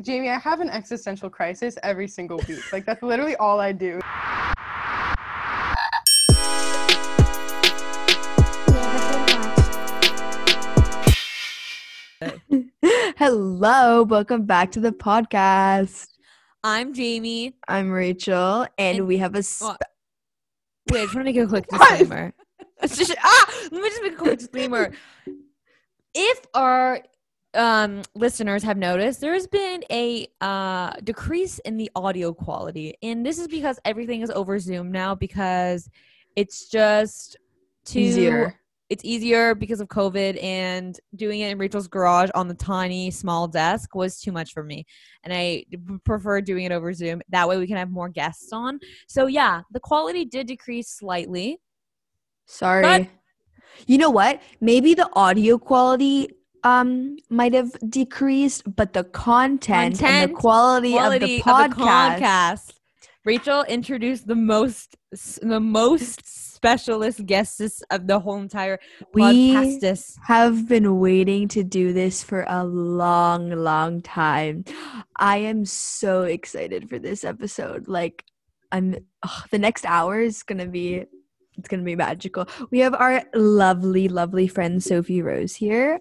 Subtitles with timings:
[0.00, 2.72] Jamie, I have an existential crisis every single week.
[2.72, 4.00] Like that's literally all I do.
[13.16, 16.08] Hello, welcome back to the podcast.
[16.64, 17.54] I'm Jamie.
[17.68, 19.76] I'm Rachel, and, And- we have a spe- Well,
[20.90, 22.32] Wait, I just want to make a quick disclaimer.
[22.86, 24.92] Just- ah, let me just make a quick disclaimer.
[26.14, 27.00] If our
[27.54, 33.38] um, listeners have noticed, there's been a uh, decrease in the audio quality, and this
[33.38, 35.88] is because everything is over Zoom now because
[36.36, 37.36] it's just
[37.84, 38.58] too easier.
[38.88, 43.48] it's easier because of COVID and doing it in Rachel's garage on the tiny small
[43.48, 44.86] desk was too much for me.
[45.24, 45.64] And I
[46.04, 47.20] prefer doing it over Zoom.
[47.28, 48.80] That way we can have more guests on.
[49.08, 51.60] So yeah, the quality did decrease slightly.
[52.46, 52.82] Sorry.
[52.82, 53.08] But-
[53.86, 54.42] you know what?
[54.60, 56.28] Maybe the audio quality
[56.64, 62.18] um might have decreased, but the content, and the quality, Quality of the podcast.
[62.18, 62.72] podcast.
[63.24, 64.96] Rachel introduced the most
[65.42, 69.06] the most specialist guests of the whole entire podcast.
[69.14, 70.16] We podcastus.
[70.26, 74.64] have been waiting to do this for a long, long time.
[75.16, 77.88] I am so excited for this episode.
[77.88, 78.24] Like,
[78.72, 81.04] I'm ugh, the next hour is gonna be
[81.58, 82.48] it's gonna be magical.
[82.70, 86.00] We have our lovely, lovely friend Sophie Rose here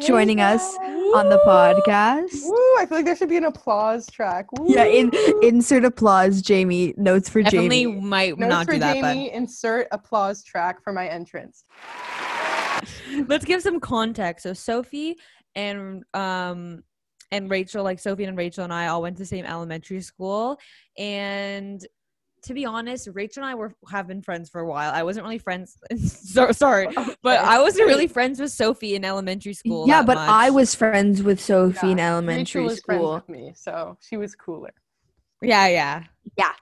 [0.00, 0.76] joining us
[1.14, 2.44] on the podcast.
[2.44, 2.56] Woo!
[2.78, 4.46] I feel like there should be an applause track.
[4.66, 5.10] Yeah, in
[5.42, 6.94] insert applause, Jamie.
[6.96, 8.00] Notes for Definitely Jamie.
[8.00, 9.32] might Notes not for do that, Jamie.
[9.32, 11.64] Insert applause track for my entrance.
[13.28, 14.42] let's give some context.
[14.44, 15.16] So Sophie
[15.54, 16.82] and um
[17.30, 20.58] and Rachel, like Sophie and Rachel and I all went to the same elementary school.
[20.98, 21.84] And
[22.42, 24.92] to be honest, Rachel and I were have been friends for a while.
[24.92, 26.88] I wasn't really friends so, sorry,
[27.22, 29.86] but I wasn't really friends with Sophie in elementary school.
[29.86, 33.14] Yeah, that but I was friends with Sophie in Yeah, elementary Rachel was friends school.
[33.14, 34.72] with me, so she was cooler.
[35.40, 36.04] Yeah, yeah,
[36.36, 36.52] yeah.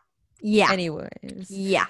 [0.42, 0.72] Yeah.
[0.72, 1.50] Anyways.
[1.50, 1.86] Yeah.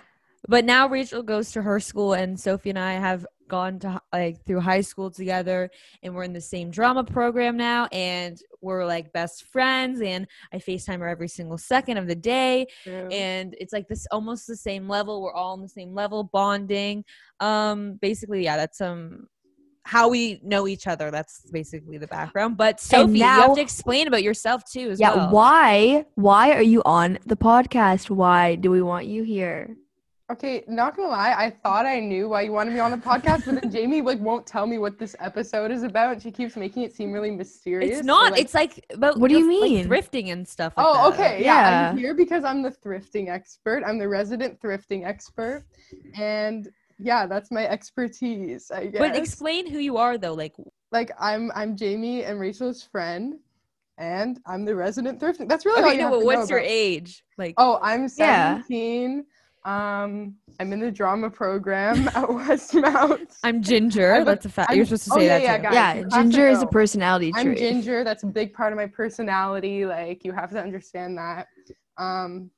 [0.49, 4.45] but now Rachel goes to her school, and Sophie and I have gone to like
[4.47, 5.71] through high school together,
[6.03, 10.01] and we're in the same drama program now, and we're like best friends.
[10.01, 12.67] And I Facetime her every single second of the day,
[13.11, 15.21] and it's like this almost the same level.
[15.23, 17.05] We're all on the same level, bonding.
[17.41, 19.27] Um, basically, yeah, that's um
[19.85, 21.11] how we know each other.
[21.11, 22.57] That's basically the background.
[22.57, 25.31] But Sophie, you have to explain about yourself too, as Yeah, well.
[25.31, 26.05] why?
[26.15, 28.11] Why are you on the podcast?
[28.11, 29.77] Why do we want you here?
[30.31, 33.45] Okay, not gonna lie, I thought I knew why you wanted me on the podcast,
[33.47, 36.57] but then Jamie like won't tell me what this episode is about, and she keeps
[36.57, 37.91] making it seem really mysterious.
[37.91, 38.33] It's so, not.
[38.33, 39.89] like- it's like about What do you the- like, mean?
[39.89, 40.75] thrifting and stuff.
[40.77, 41.19] Like Oh, that.
[41.21, 41.45] okay.
[41.45, 41.91] Yeah.
[41.91, 43.83] I'm here because I'm the thrifting expert.
[43.85, 45.65] I'm the resident thrifting expert.
[46.17, 46.69] And
[47.01, 49.01] yeah, that's my expertise, I guess.
[49.01, 50.35] But explain who you are though.
[50.35, 50.55] Like
[50.93, 53.39] like I'm I'm Jamie and Rachel's friend
[53.99, 55.49] and I'm the resident thrifting.
[55.49, 56.71] That's really all you no, have but to what's know your about.
[56.71, 57.25] age?
[57.37, 58.63] Like Oh, I'm Yeah.
[59.65, 59.65] 17.
[59.65, 63.37] Um I'm in the drama program at Westmount.
[63.43, 64.15] I'm ginger.
[64.15, 64.75] I'm a- That's a fact.
[64.75, 65.63] You're supposed to oh, say yeah, that yeah, too.
[65.63, 66.71] guys, yeah, ginger to is a know.
[66.71, 67.59] personality I'm trait.
[67.59, 68.05] ginger.
[68.05, 69.87] That's a big part of my personality.
[69.87, 71.47] Like you have to understand that.
[71.99, 72.51] Um,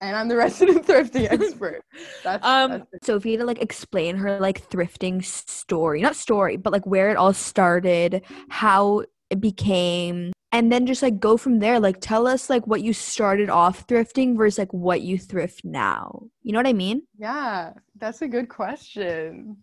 [0.00, 1.82] and I'm the resident thrifting expert.
[2.24, 3.04] That's, Um, that's it.
[3.04, 7.32] Sophie to like explain her like thrifting story, not story, but like where it all
[7.32, 11.80] started, how it became, and then just like go from there.
[11.80, 16.24] Like tell us like what you started off thrifting versus like what you thrift now.
[16.42, 17.02] You know what I mean?
[17.18, 19.56] yeah, that's a good question.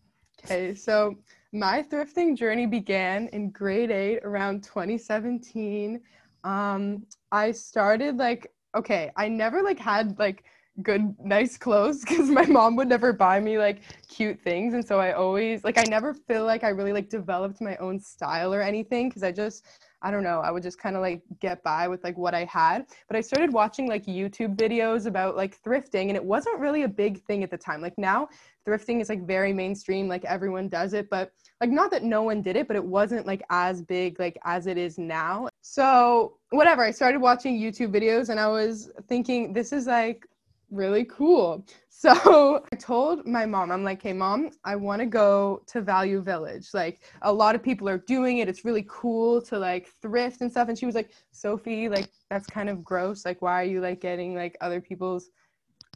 [0.44, 1.16] Okay, so
[1.52, 6.02] my thrifting journey began in grade eight, around 2017.
[6.44, 10.44] Um, I started like okay, I never like had like
[10.84, 15.00] good nice clothes because my mom would never buy me like cute things and so
[15.00, 18.62] i always like i never feel like i really like developed my own style or
[18.62, 19.66] anything because i just
[20.02, 22.46] i don't know i would just kind of like get by with like what i
[22.46, 26.84] had but i started watching like youtube videos about like thrifting and it wasn't really
[26.84, 28.28] a big thing at the time like now
[28.68, 32.42] thrifting is like very mainstream like everyone does it but like not that no one
[32.42, 35.48] did it but it wasn't like as big like as it is now.
[35.62, 40.26] So whatever i started watching youtube videos and i was thinking this is like
[40.72, 41.66] really cool.
[42.00, 46.22] So I told my mom, I'm like, hey, mom, I want to go to Value
[46.22, 46.70] Village.
[46.74, 48.48] Like, a lot of people are doing it.
[48.48, 50.70] It's really cool to like thrift and stuff.
[50.70, 53.26] And she was like, Sophie, like, that's kind of gross.
[53.26, 55.30] Like, why are you like getting like other people's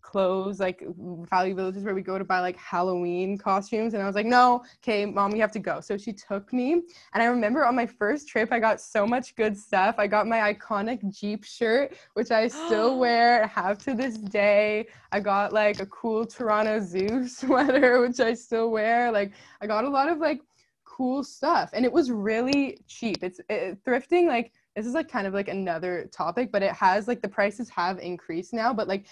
[0.04, 0.84] clothes, like
[1.30, 3.96] Value Village is where we go to buy like Halloween costumes.
[3.96, 5.80] And I was like, no, okay, mom, we have to go.
[5.82, 6.74] So she took me.
[7.14, 9.96] And I remember on my first trip, I got so much good stuff.
[9.98, 14.88] I got my iconic Jeep shirt, which I still wear, have to this day.
[15.12, 19.12] I got like a cool Toronto Zoo sweater, which I still wear.
[19.12, 20.42] Like, I got a lot of like
[20.86, 21.72] cool stuff.
[21.74, 23.24] And it was really cheap.
[23.24, 27.08] It's it, thrifting, like, this is like kind of like another topic, but it has
[27.08, 28.74] like the prices have increased now.
[28.74, 29.06] But like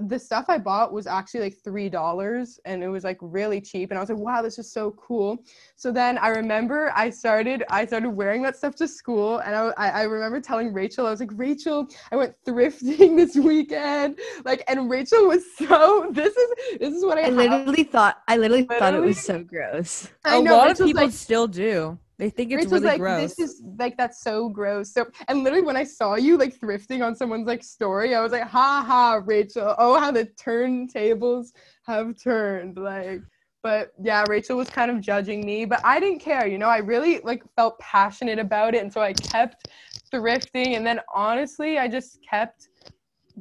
[0.00, 3.90] the stuff I bought was actually like three dollars and it was like really cheap.
[3.90, 5.38] And I was like, wow, this is so cool.
[5.76, 9.72] So then I remember I started I started wearing that stuff to school and I
[9.76, 14.18] I, I remember telling Rachel, I was like, Rachel, I went thrifting this weekend.
[14.44, 18.36] Like and Rachel was so this is this is what I, I literally thought I
[18.38, 20.08] literally, thought it was so gross.
[20.24, 21.98] I a know, lot Rachel's of people like, still do.
[22.18, 23.34] They think it's Rachel's really like, gross.
[23.34, 24.92] this is like that's so gross.
[24.92, 28.32] So and literally when I saw you like thrifting on someone's like story, I was
[28.32, 29.74] like, ha ha, Rachel.
[29.78, 31.48] Oh, how the turntables
[31.86, 32.76] have turned.
[32.76, 33.20] Like,
[33.62, 36.46] but yeah, Rachel was kind of judging me, but I didn't care.
[36.46, 39.68] You know, I really like felt passionate about it, and so I kept
[40.12, 40.76] thrifting.
[40.76, 42.68] And then honestly, I just kept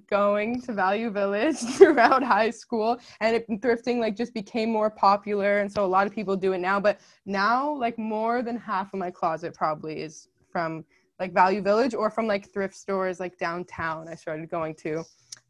[0.10, 5.60] going to Value Village throughout high school and it, thrifting like just became more popular
[5.60, 8.94] and so a lot of people do it now but now like more than half
[8.94, 10.84] of my closet probably is from
[11.20, 15.04] like Value Village or from like thrift stores like downtown I started going to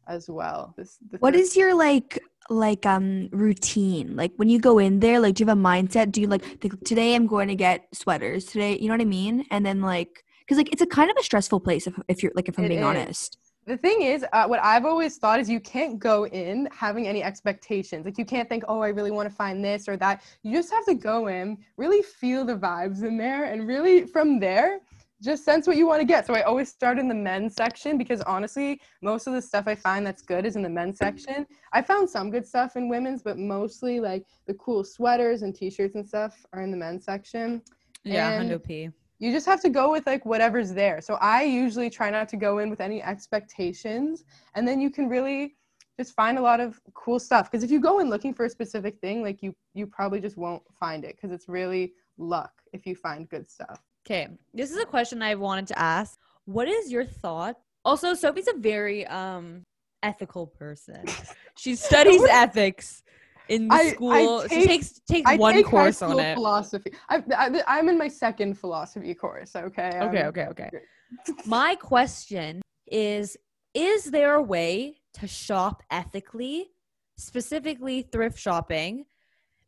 [0.06, 2.20] as well this What is your like
[2.50, 4.16] like um routine?
[4.16, 6.12] Like when you go in there, like do you have a mindset?
[6.12, 8.78] Do you like think today I'm going to get sweaters today?
[8.78, 9.46] You know what I mean?
[9.50, 12.32] And then like because like it's a kind of a stressful place if, if you're
[12.34, 12.86] like if I'm It being is.
[12.86, 13.38] honest.
[13.66, 17.22] The thing is uh, what i've always thought is you can't go in having any
[17.22, 18.04] expectations.
[18.04, 20.22] Like you can't think oh i really want to find this or that.
[20.42, 24.38] You just have to go in really feel the vibes in there and really from
[24.40, 24.80] there
[25.22, 26.26] just sense what you want to get.
[26.26, 29.74] So i always start in the men's section because honestly most of the stuff i
[29.74, 31.46] find that's good is in the men's section.
[31.72, 35.94] I found some good stuff in women's but mostly like the cool sweaters and t-shirts
[35.94, 37.62] and stuff are in the men's section.
[38.02, 38.90] Yeah, and- hundo p.
[39.24, 41.00] you just have to go with like whatever's there.
[41.00, 44.24] So I usually try not to go in with any expectations
[44.54, 45.56] and then you can really
[45.98, 48.50] just find a lot of cool stuff because if you go in looking for a
[48.50, 52.84] specific thing like you you probably just won't find it because it's really luck if
[52.84, 53.80] you find good stuff.
[54.04, 56.18] Okay, this is a question I've wanted to ask.
[56.44, 57.56] What is your thought?
[57.84, 59.62] Also, Sophie's a very um
[60.02, 61.02] ethical person.
[61.56, 63.04] She studies ethics
[63.48, 64.42] in I- I school.
[64.42, 66.34] she take- takes takes I one take course on it.
[66.34, 66.92] philosophy.
[67.08, 69.54] I, I, I'm in my second philosophy course.
[69.56, 69.90] Okay.
[69.94, 70.70] Okay, okay, okay.
[71.46, 73.36] My question is
[73.74, 76.70] Is there a way to shop ethically,
[77.16, 79.04] specifically thrift shopping?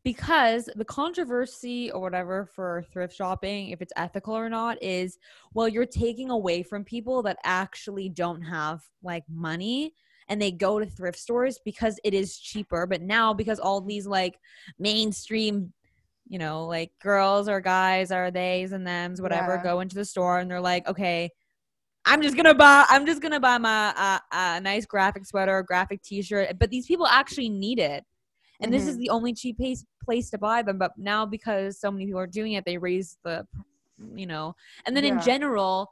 [0.05, 5.19] Because the controversy or whatever for thrift shopping, if it's ethical or not, is
[5.53, 9.95] well, you're taking away from people that actually don't have like money
[10.29, 12.87] and they go to thrift stores because it is cheaper.
[12.87, 14.39] But now, because all these like
[14.79, 15.73] mainstream
[16.29, 19.63] you know, like girls or guys or theys and thems, whatever, Yeah.
[19.63, 21.31] go into the store and they're like, okay,
[22.05, 25.63] I'm just gonna buy, I'm just gonna buy my uh, uh, nice graphic sweater, or
[25.63, 26.59] graphic T-shirt.
[26.59, 28.05] But these people actually need it,
[28.61, 30.79] and this is the only cheap place place to buy them.
[30.79, 33.47] But now because so many people are doing it, they raise the,
[34.15, 35.91] you know, and then in general.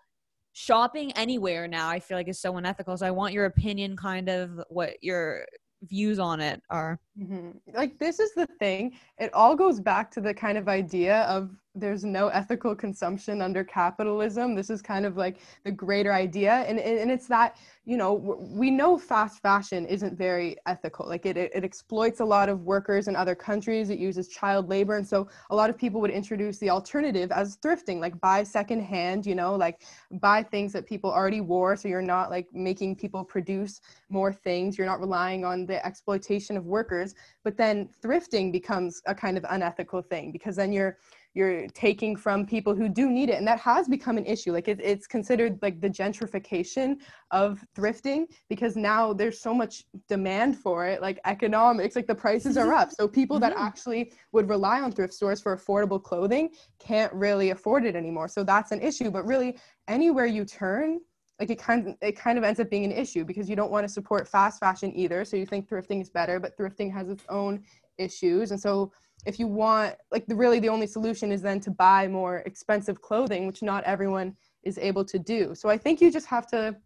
[0.55, 2.97] Shopping anywhere now, I feel like is so unethical.
[2.97, 5.45] So I want your opinion, kind of what your
[5.83, 6.99] views on it are.
[7.19, 8.97] hmm Like this is the thing.
[9.19, 13.65] It all goes back to the kind of idea of there's no ethical consumption under
[13.65, 14.55] capitalism.
[14.55, 18.71] This is kind of like the greater idea, and and it's that you know we
[18.71, 21.09] know fast fashion isn't very ethical.
[21.09, 23.91] Like it, it exploits a lot of workers in other countries.
[23.91, 27.57] It uses child labor, and so a lot of people would introduce the alternative as
[27.57, 29.27] thrifting, like buy secondhand.
[29.27, 29.83] You know, like
[30.13, 34.79] buy things that people already wore, so you're not like making people produce more things.
[34.79, 37.17] You're not relying on the exploitation of workers.
[37.43, 40.99] But then thrifting becomes a kind of unethical thing because then you're
[41.35, 44.53] you're taking from people who do need it and that has become an issue.
[44.53, 46.97] Like it, it's considered like the gentrification
[47.33, 52.57] of thrifting because now there's so much demand for it like economics like the prices
[52.57, 52.93] are up.
[52.93, 53.61] So people that Mhm.
[53.61, 58.29] actually would rely on thrift stores for affordable clothing can't really afford it anymore.
[58.29, 59.11] So that's an issue.
[59.11, 61.01] But really anywhere you turn
[61.41, 63.73] like it kind of, it kind of ends up being an issue because you don't
[63.73, 65.25] want to support fast fashion either.
[65.25, 67.65] So you think thrifting is better but thrifting has its own
[67.99, 68.53] issues.
[68.53, 68.93] And so
[69.27, 73.01] if you want like the really the only solution is then to buy more expensive
[73.01, 75.55] clothing which not everyone is able to do.
[75.55, 76.77] So i think you just have to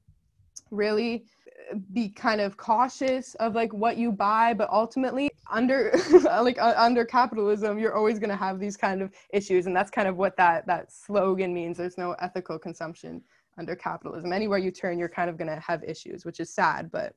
[0.71, 1.25] really
[1.73, 5.93] uh, be kind of cautious of like what you buy but ultimately under
[6.23, 9.91] like uh, under capitalism you're always going to have these kind of issues and that's
[9.91, 11.77] kind of what that that slogan means.
[11.77, 13.23] There's no ethical consumption
[13.59, 14.33] under capitalism.
[14.33, 17.15] Anywhere you turn you're kind of going to have issues which is sad but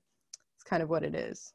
[0.56, 1.54] it's kind of what it is.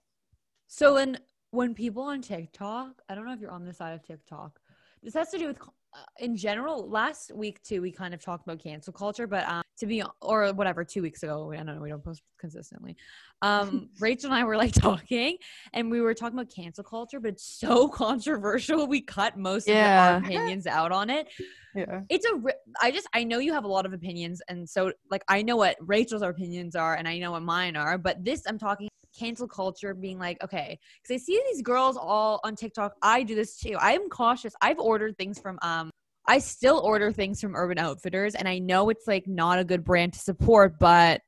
[0.68, 1.18] So then,
[1.56, 4.60] when people on TikTok, I don't know if you're on the side of TikTok.
[5.02, 6.88] This has to do with, uh, in general.
[6.88, 10.52] Last week too, we kind of talked about cancel culture, but um, to be or
[10.52, 12.96] whatever two weeks ago i don't know we don't post consistently
[13.42, 15.36] um rachel and i were like talking
[15.74, 19.84] and we were talking about cancel culture but it's so controversial we cut most Yeah.
[19.84, 21.28] of our opinions out on it
[21.74, 22.00] Yeah.
[22.08, 22.40] it's a.
[22.80, 25.56] I just i know you have a lot of opinions and so like i know
[25.56, 29.48] what rachel's opinions are and i know what mine are but this i'm talking cancel
[29.48, 32.92] culture being like okay because i see these girls all on tiktok.
[33.02, 33.76] I do this too.
[33.80, 34.54] I'm cautious.
[34.60, 35.90] I've ordered things from um
[36.28, 39.84] i still order things from urban outfitters and i know it's like not a good
[39.84, 41.20] brand to support but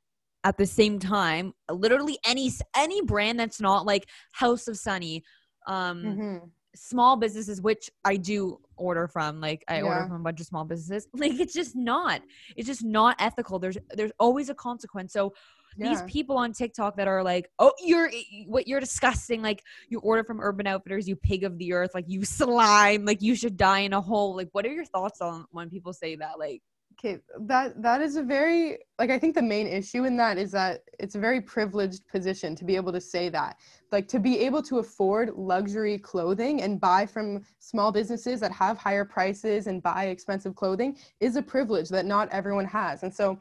[0.44, 5.22] at the same time literally any any brand that's not like house of sunny
[5.66, 6.50] um Mhm.
[6.74, 10.64] small businesses which i do order from like i order from a bunch of small
[10.64, 12.20] businesses like it's just not
[12.56, 13.58] it's just not ethical.
[13.58, 15.12] There's there's always a consequence.
[15.12, 15.32] So
[15.78, 18.10] these people on tiktok that are like oh you're
[18.46, 22.08] what you're disgusting like you order from urban outfitters you pig of the earth like
[22.08, 25.44] you slime like you should die in a hole like what are your thoughts on
[25.50, 26.62] when people say that like
[26.98, 30.50] Okay, that that is a very like I think the main issue in that is
[30.50, 33.56] that it's a very privileged position to be able to say that.
[33.92, 38.78] Like to be able to afford luxury clothing and buy from small businesses that have
[38.78, 43.04] higher prices and buy expensive clothing is a privilege that not everyone has.
[43.04, 43.38] And so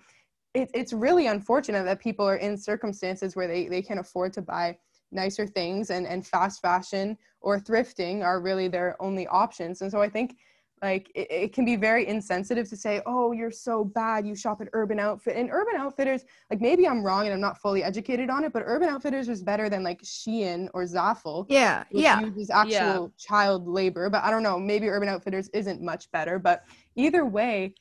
[0.57, 4.41] it, it's really unfortunate that people are in circumstances where they, they can afford to
[4.41, 4.75] buy
[5.11, 9.81] nicer things and, and fast fashion or thrifting are really their only options.
[9.81, 10.35] And so I think
[10.81, 14.61] like it, it can be very insensitive to say oh you're so bad you shop
[14.61, 18.29] at urban outfit and urban outfitters like maybe i'm wrong and i'm not fully educated
[18.29, 22.19] on it but urban outfitters is better than like shein or zaful Yeah, which yeah.
[22.19, 26.63] uses actual child labor but i don't know maybe urban outfitters isn't much better but
[26.95, 27.73] either way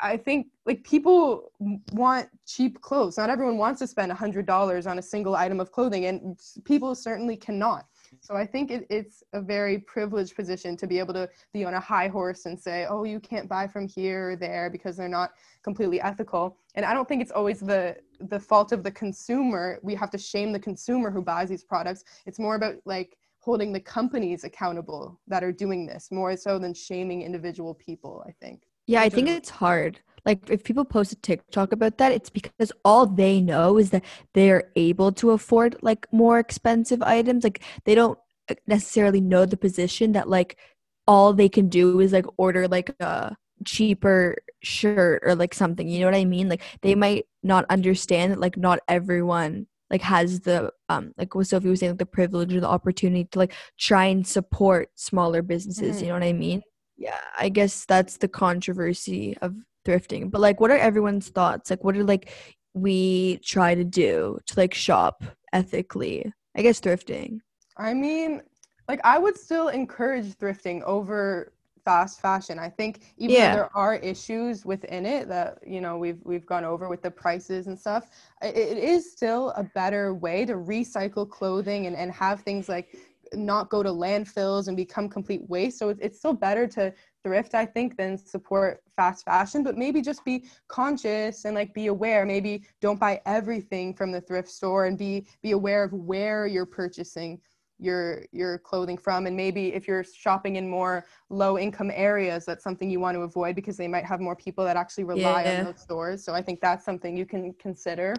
[0.00, 1.52] i think like people
[1.92, 3.16] want cheap clothes.
[3.16, 7.36] Not everyone wants to spend $100 on a single item of clothing and people certainly
[7.36, 7.86] cannot.
[8.20, 11.74] So i think it, it's a very privileged position to be able to be on
[11.74, 15.08] a high horse and say oh you can't buy from here or there because they're
[15.08, 16.56] not completely ethical.
[16.74, 19.78] And i don't think it's always the the fault of the consumer.
[19.82, 22.04] We have to shame the consumer who buys these products.
[22.24, 26.74] It's more about like holding the companies accountable that are doing this more so than
[26.74, 30.00] shaming individual people i think Yeah, I think it's hard.
[30.24, 34.04] Like if people post a TikTok about that, it's because all they know is that
[34.34, 37.44] they're able to afford like more expensive items.
[37.44, 40.58] Like they don't uh, necessarily know the position that like
[41.06, 45.88] all they can do is like order like a cheaper shirt or like something.
[45.88, 46.48] You know what I mean?
[46.48, 51.46] Like they might not understand that like not everyone like has the um like what
[51.46, 55.42] Sophie was saying like the privilege or the opportunity to like try and support smaller
[55.42, 55.98] businesses.
[55.98, 56.00] Mhm.
[56.02, 56.62] You know what I mean?
[56.96, 59.54] Yeah i guess that's the controversy of
[59.86, 62.30] thrifting but like what are everyone's thoughts like what are like
[62.74, 65.22] we try to do to like shop
[65.52, 67.38] ethically i guess thrifting
[67.78, 68.40] I mean,
[68.88, 71.52] like I would still encourage thrifting over
[71.84, 72.58] fast fashion.
[72.58, 73.50] I think even Yeah.
[73.50, 77.10] though there are issues within it that you know we've we've gone over with the
[77.10, 78.08] prices and stuff,
[78.42, 82.96] i- it is still a better way to recycle clothing and, and have things like
[83.34, 85.78] not go to landfills and become complete waste.
[85.78, 86.92] So it's, it's still better to
[87.22, 91.88] thrift, I think, than support fast fashion, but maybe just be conscious and like be
[91.88, 92.24] aware.
[92.24, 96.66] Maybe don't buy everything from the thrift store and be be aware of where you're
[96.66, 97.40] purchasing
[97.78, 102.64] your your clothing from and maybe if you're shopping in more low income areas that's
[102.64, 105.58] something you want to avoid because they might have more people that actually rely Yeah.
[105.58, 108.14] on those stores so i think that's something you can consider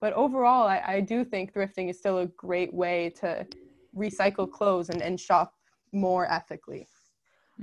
[0.00, 3.46] but overall I, I do think thrifting is still a great way to
[3.96, 5.54] recycle clothes and, and shop
[5.92, 6.86] more ethically.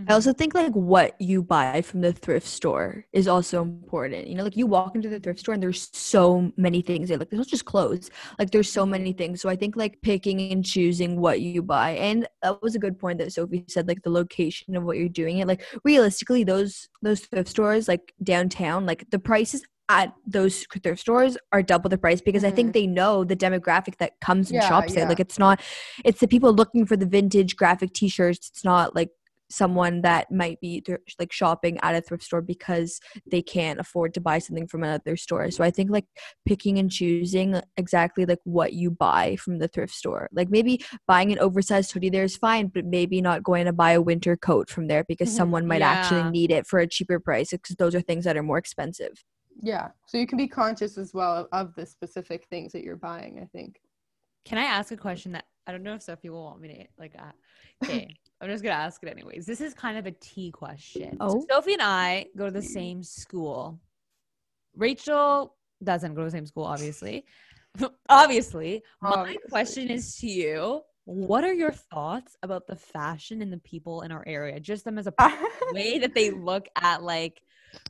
[0.09, 4.27] I also think like what you buy from the thrift store is also important.
[4.27, 7.17] You know like you walk into the thrift store and there's so many things there.
[7.17, 8.09] Like there's not just clothes.
[8.37, 9.41] Like there's so many things.
[9.41, 12.99] So i think like picking and choosing what you buy and that was a good
[12.99, 15.47] point that sophie said like the location of what you're doing it.
[15.47, 21.37] Like realistically those those thrift stores like downtown like the prices at those thrift stores
[21.51, 24.67] are double the price because I think they know the demographic that comes and Yeah,
[24.67, 25.07] shops there.
[25.07, 25.61] Like it's not,
[26.03, 28.49] it's the people looking for the vintage graphic T-shirts.
[28.49, 29.09] It's not like
[29.51, 30.83] someone that might be
[31.19, 32.99] like shopping at a thrift store because
[33.29, 35.51] they can't afford to buy something from another store.
[35.51, 36.05] So I think like
[36.47, 40.29] picking and choosing exactly like what you buy from the thrift store.
[40.33, 43.91] Like maybe buying an oversized hoodie there is fine, but maybe not going to buy
[43.91, 45.37] a winter coat from there because Mhm.
[45.37, 45.91] someone might Yeah.
[45.91, 49.23] actually need it for a cheaper price because those are things that are more expensive.
[49.61, 52.95] Yeah so you can be conscious as well of, of the specific things that you're
[52.95, 53.79] buying i think
[54.45, 56.85] Can I ask a question that I don't know if Sophie will want me to
[56.99, 57.15] like?
[57.17, 57.31] Uh,
[57.83, 58.07] okay,
[58.41, 59.47] I'm just gonna ask it anyways.
[59.47, 61.17] This is kind of a T question.
[61.17, 61.45] So Oh.
[61.49, 63.79] Sophie and I go to the same school.
[64.75, 67.25] Rachel doesn't go to the same school, obviously.
[68.09, 73.57] obviously, my question is to you: What are your thoughts about the fashion and the
[73.59, 74.59] people in our area?
[74.59, 75.13] Just them as a
[75.73, 77.41] way that they look at like.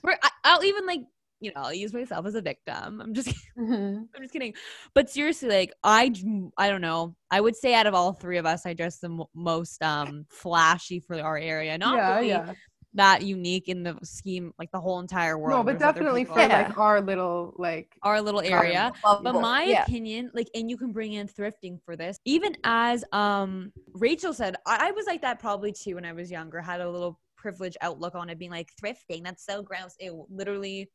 [0.01, 1.01] We're, I, I'll even like
[1.45, 2.99] you know, I'll use myself as a victim.
[3.01, 4.07] I'm just Mhm.
[4.15, 4.53] I'm just kidding.
[4.93, 6.11] But seriously, like I
[6.57, 7.15] I don't know.
[7.31, 10.25] I would say out of all three of us, I dress the mo- most um
[10.29, 11.77] flashy for our area.
[11.77, 12.53] Not yeah, really yeah.
[12.95, 15.59] that unique in the scheme, like the whole entire world.
[15.59, 16.63] No, but definitely for Yeah.
[16.67, 18.91] like our little like our little area.
[19.03, 19.83] But my yeah.
[19.83, 22.17] opinion, like, and you can bring in thrifting for this.
[22.25, 26.31] Even as um Rachel said, I, I was like that probably too when I was
[26.31, 26.61] younger.
[26.61, 29.23] Had a little privileged outlook on it, being like thrifting.
[29.23, 29.95] That's so gross.
[29.99, 30.89] It literally.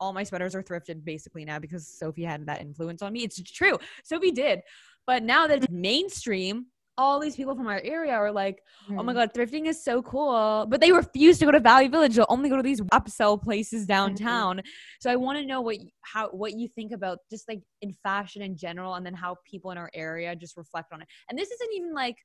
[0.00, 3.24] All my sweaters are thrifted basically now because Sophie had that influence on me.
[3.24, 3.78] It's true.
[4.04, 4.60] Sophie did.
[5.06, 6.66] But now that it's mainstream,
[6.98, 8.62] all these people from our area are like,
[8.92, 9.16] oh my Mhm.
[9.16, 12.48] god thrifting is so cool but they refuse to go to Value Village they'll only
[12.48, 13.88] go to these upsell places Mm-hmm.
[13.88, 14.62] downtown
[15.00, 18.40] so i want to know what how what you think about just like in fashion
[18.42, 21.50] in general and then how people in our area just reflect on it and this
[21.50, 22.16] isn't even like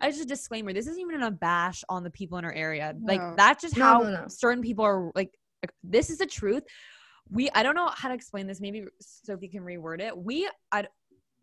[0.00, 0.72] I just a disclaimer.
[0.72, 2.94] This isn't even a bash on the people in our area.
[3.02, 4.28] Like that's just No, how no, no.
[4.28, 5.10] certain people are.
[5.14, 5.32] Like
[5.82, 6.64] this is the truth.
[7.30, 8.60] We I don't know how to explain this.
[8.60, 10.16] Maybe Sophie can reword it.
[10.16, 10.86] We I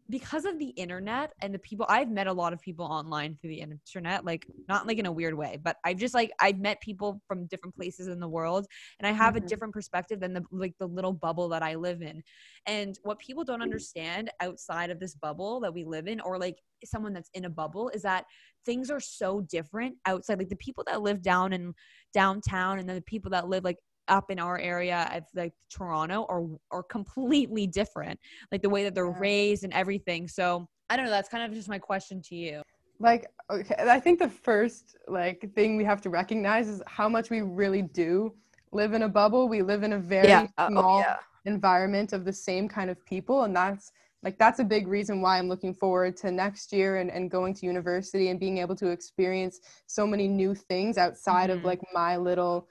[0.10, 3.50] because of the internet and the people I've met a lot of people online through
[3.50, 6.82] the internet, like not like in a weird way, but I've just like I've met
[6.82, 8.68] people from different places in the world
[9.00, 9.38] and I have Mhm.
[9.38, 12.24] a different perspective than the like the little bubble that I live in.
[12.66, 16.58] And what people don't understand outside of this bubble that we live in or like
[16.86, 18.26] someone that's in a bubble is that
[18.66, 21.74] things are so different outside like the people that live down in
[22.14, 26.26] downtown and then the people that live like up in our area at like Toronto
[26.30, 28.20] are are completely different
[28.52, 29.20] like the way that they're Yeah.
[29.20, 30.28] raised and everything.
[30.28, 31.12] So I don't know.
[31.12, 32.62] That's kind of just my question to you.
[33.00, 37.30] like okay i think the first like thing we have to recognize is how much
[37.30, 38.34] we really do
[38.72, 40.48] live in a bubble we live in a very yeah.
[40.58, 41.18] uh, small Oh, yeah.
[41.46, 43.92] environment of the same kind of people and that's
[44.24, 47.54] like that's a big reason why i'm looking forward to next year and, and going
[47.54, 51.58] to university and being able to experience so many new things outside Mhm.
[51.58, 52.68] of like my little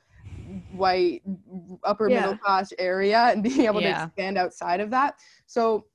[0.70, 1.22] white
[1.84, 2.20] upper Yeah.
[2.20, 3.92] middle class area and being able Yeah.
[3.92, 5.14] to expand outside of that
[5.46, 5.86] so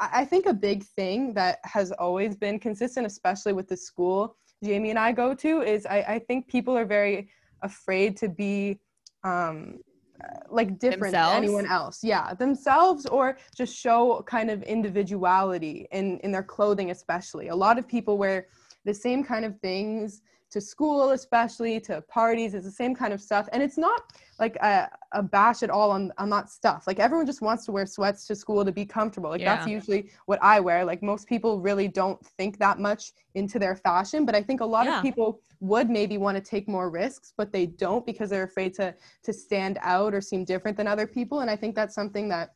[0.00, 4.90] I think a big thing that has always been consistent, especially with the school Jamie
[4.90, 7.28] and I go to, is I, I think people are very
[7.62, 8.80] afraid to be
[9.24, 9.80] um,
[10.22, 11.32] uh, like different Themselves?
[11.34, 12.00] than anyone else.
[12.02, 17.48] Yeah, themselves or just show kind of individuality in in their clothing, especially.
[17.48, 18.46] A lot of people wear
[18.84, 20.22] the same kind of things
[20.54, 22.54] to school, especially to parties.
[22.54, 24.00] It's the same kind of stuff, and it's not
[24.38, 26.84] like a, a bash at all on on that stuff.
[26.86, 29.30] Like everyone just wants to wear sweats to school to be comfortable.
[29.30, 30.84] Like that's usually what I wear.
[30.84, 34.64] Like most people really don't think that much into their fashion, but I think a
[34.76, 34.98] lot Yeah.
[34.98, 38.74] of people would maybe want to take more risks, but they don't because they're afraid
[38.74, 41.40] to to stand out or seem different than other people.
[41.40, 42.54] And I think that's something that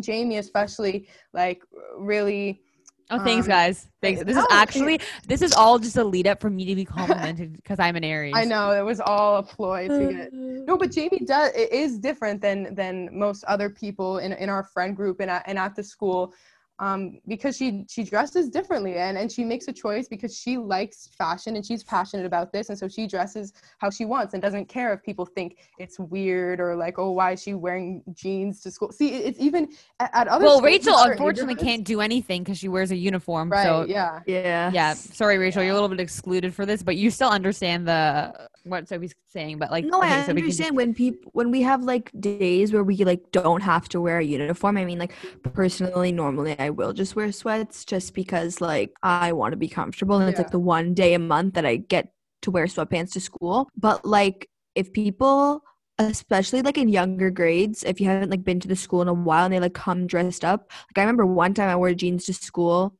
[0.00, 1.60] Jamie especially like
[1.98, 2.62] really
[3.10, 3.88] Oh, thanks, Um, guys.
[4.02, 4.22] Thanks.
[4.22, 7.54] This is actually this is all just a lead up for me to be complimented
[7.54, 8.34] because I'm an Aries.
[8.36, 11.98] I know it was all a ploy to get no but jamie does it is
[11.98, 15.74] different than than most other people in, in our friend group and at, and at
[15.74, 16.34] the school
[16.80, 21.08] um, because she she dresses differently and, and she makes a choice because she likes
[21.18, 24.66] fashion and she's passionate about this and so she dresses how she wants and doesn't
[24.68, 28.70] care if people think it's weird or like oh why is she wearing jeans to
[28.70, 32.58] school see it's even at, at other Well, schools Rachel unfortunately can't do anything because
[32.58, 33.50] she wears a uniform.
[33.50, 34.70] right so yeah Yeah.
[34.72, 38.48] yeah, sorry, Rachel, you're a little bit excluded for this, but you still understand the
[38.64, 39.58] what Sophie's saying.
[39.58, 42.10] But like, No, okay, I so we can- understand when people when we have like
[42.20, 44.76] days where we like don't have to wear a uniform.
[44.76, 45.12] I mean, like
[45.54, 50.18] personally, normally I will just wear sweats just because like I want to be comfortable,
[50.18, 53.20] and it's like the one day a month that I get to wear sweatpants to
[53.20, 53.68] school.
[53.76, 55.62] But like if people
[55.98, 59.12] especially like in younger grades if you haven't like been to the school in a
[59.12, 62.24] while and they like come dressed up like i remember one time i wore jeans
[62.24, 62.94] to school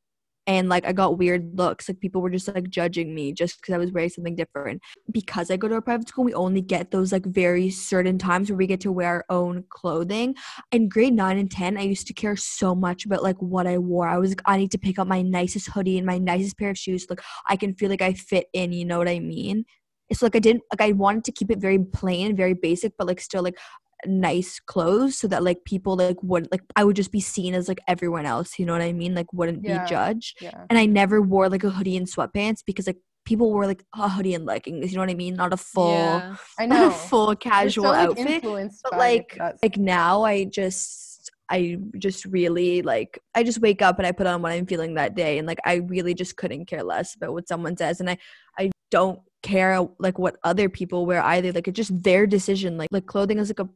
[0.49, 3.75] and like i got weird looks like people were just like judging me just because
[3.75, 6.91] i was wearing something different because I go to a private school, we only get
[6.91, 10.35] those like very certain times where we get to wear our own clothing.
[10.73, 13.79] In grade nine and 10, I used to care so much about like what I
[13.79, 14.09] wore.
[14.09, 16.71] I was like, I need to pick up my nicest hoodie and my nicest pair
[16.71, 17.07] of shoes.
[17.09, 19.65] Like I can feel like I fit in, you know what I mean?
[20.09, 23.07] It's like I didn't like I wanted to keep it very plain, very basic, but
[23.07, 23.59] like still like
[24.07, 27.69] nice clothes so that like people like would like I would just be seen as
[27.69, 29.15] like everyone else, you know what I mean?
[29.15, 29.83] Like wouldn't Yeah.
[29.85, 33.53] be judged yeah and I never wore like a hoodie and sweatpants because like people
[33.53, 34.91] wore like a hoodie and leggings.
[34.91, 35.37] You know what I mean?
[35.37, 36.37] Not a full, Yeah.
[36.59, 38.43] i not know a full casual so, like, outfit.
[38.85, 44.07] But like, like now I just, I just really like, I just wake up and
[44.07, 46.83] I put on what I'm feeling that day, and like I really just couldn't care
[46.83, 48.17] less about what someone says, and I,
[48.59, 51.53] I don't care like what other people wear either.
[51.53, 52.79] Like it's just their decision.
[52.79, 53.69] Like like clothing is like a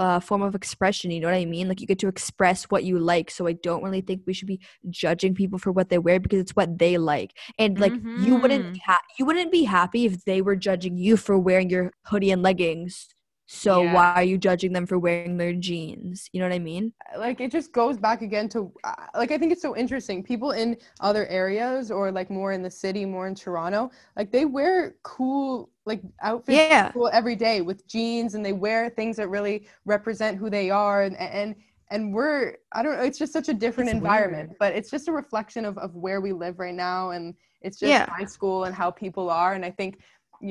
[0.00, 1.10] uh, form of expression.
[1.12, 1.68] You know what I mean?
[1.68, 3.30] Like you get to express what you like.
[3.30, 4.60] So I don't really think we should be
[4.90, 7.32] judging people for what they wear because it's what they like.
[7.58, 8.80] And like you wouldn't Mhm.
[8.86, 12.42] ha- you wouldn't be happy if they were judging you for wearing your hoodie and
[12.42, 13.08] leggings
[13.52, 13.94] So Yeah.
[13.94, 16.28] why are you judging them for wearing their jeans?
[16.32, 16.92] You know what I mean?
[17.18, 20.22] like it just goes back again to uh, like I think it's so interesting.
[20.22, 24.44] People in other areas or like more in the city, more in Toronto, like they
[24.44, 26.90] wear cool like outfits Yeah.
[26.92, 29.56] cool every day with jeans and they wear things that really
[29.94, 31.50] represent who they are and and
[31.92, 32.42] and we're
[32.76, 34.58] I don't know, it's just such a different It's environment, weird.
[34.62, 37.24] but it's just a reflection of of where we live right now and
[37.66, 38.06] it's just Yeah.
[38.18, 39.92] high school and how people are and I think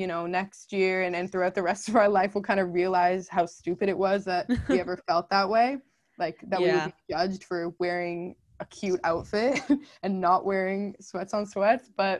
[0.00, 2.68] you know next year and, and throughout the rest of our life we'll kind of
[2.82, 5.68] realize how stupid it was that we ever felt that way
[6.24, 6.74] like that we Yeah.
[6.84, 9.54] would be judged for wearing a cute outfit
[10.04, 12.18] and not wearing sweats on sweats but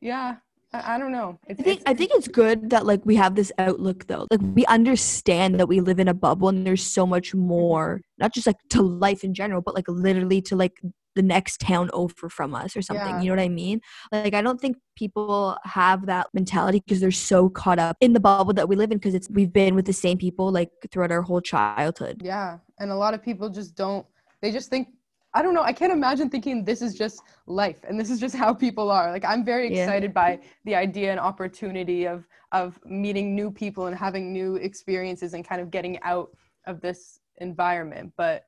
[0.00, 0.36] yeah
[0.72, 3.16] i, I don't know it's, I think it's- I think it's good that like we
[3.16, 4.26] have this outlook though.
[4.30, 8.34] Like we understand that we live in a bubble and there's so much more, not
[8.34, 10.72] just like to life in general, but like literally to like
[11.14, 13.06] the next town over from us or something.
[13.06, 13.20] Yeah.
[13.22, 13.80] You know what I mean?
[14.12, 18.20] Like I don't think people have that mentality because they're so caught up in the
[18.20, 21.10] bubble that we live in because it's we've been with the same people like throughout
[21.12, 22.20] our whole childhood.
[22.24, 24.04] yeah and a lot of people just don't
[24.42, 24.88] they just think
[25.34, 28.34] i don't know i can't imagine thinking this is just life and this is just
[28.34, 29.10] how people are.
[29.12, 29.82] Like i'm very Yeah.
[29.82, 35.34] excited by the idea and opportunity of of meeting new people and having new experiences
[35.34, 36.28] and kind of getting out
[36.66, 38.12] of this environment.
[38.16, 38.46] But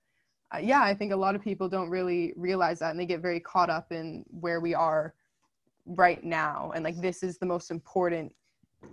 [0.55, 3.21] uh, yeah i think a lot of people don't really realize that and they get
[3.21, 5.15] very caught up in where we are
[5.87, 6.73] right now.
[6.75, 8.35] And like this is the most important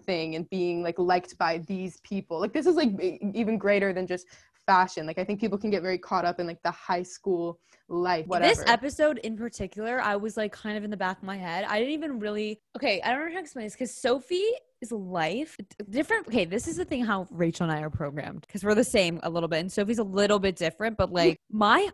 [0.06, 2.39] thing and being like liked by these people.
[2.39, 2.91] Like this is like
[3.34, 4.28] even greater than just
[4.65, 7.60] fashion like i think people can get very caught up in like the high school
[7.88, 11.23] life whatever This episode in particular, I was like kind of in the back of
[11.23, 11.65] my head.
[11.65, 12.60] I didn't even really.
[12.75, 14.43] Okay, I don't know how to explain this because Sophie
[14.82, 15.58] is life
[15.89, 16.28] different.
[16.28, 19.19] Okay, this is the thing how Rachel and I are programmed because we're the same
[19.23, 20.97] a little bit, and Sophie's a little bit different.
[20.97, 21.15] But mm-hmm.
[21.15, 21.89] like my,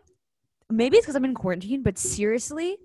[0.70, 1.82] maybe it's because I'm in quarantine.
[1.82, 2.78] But seriously,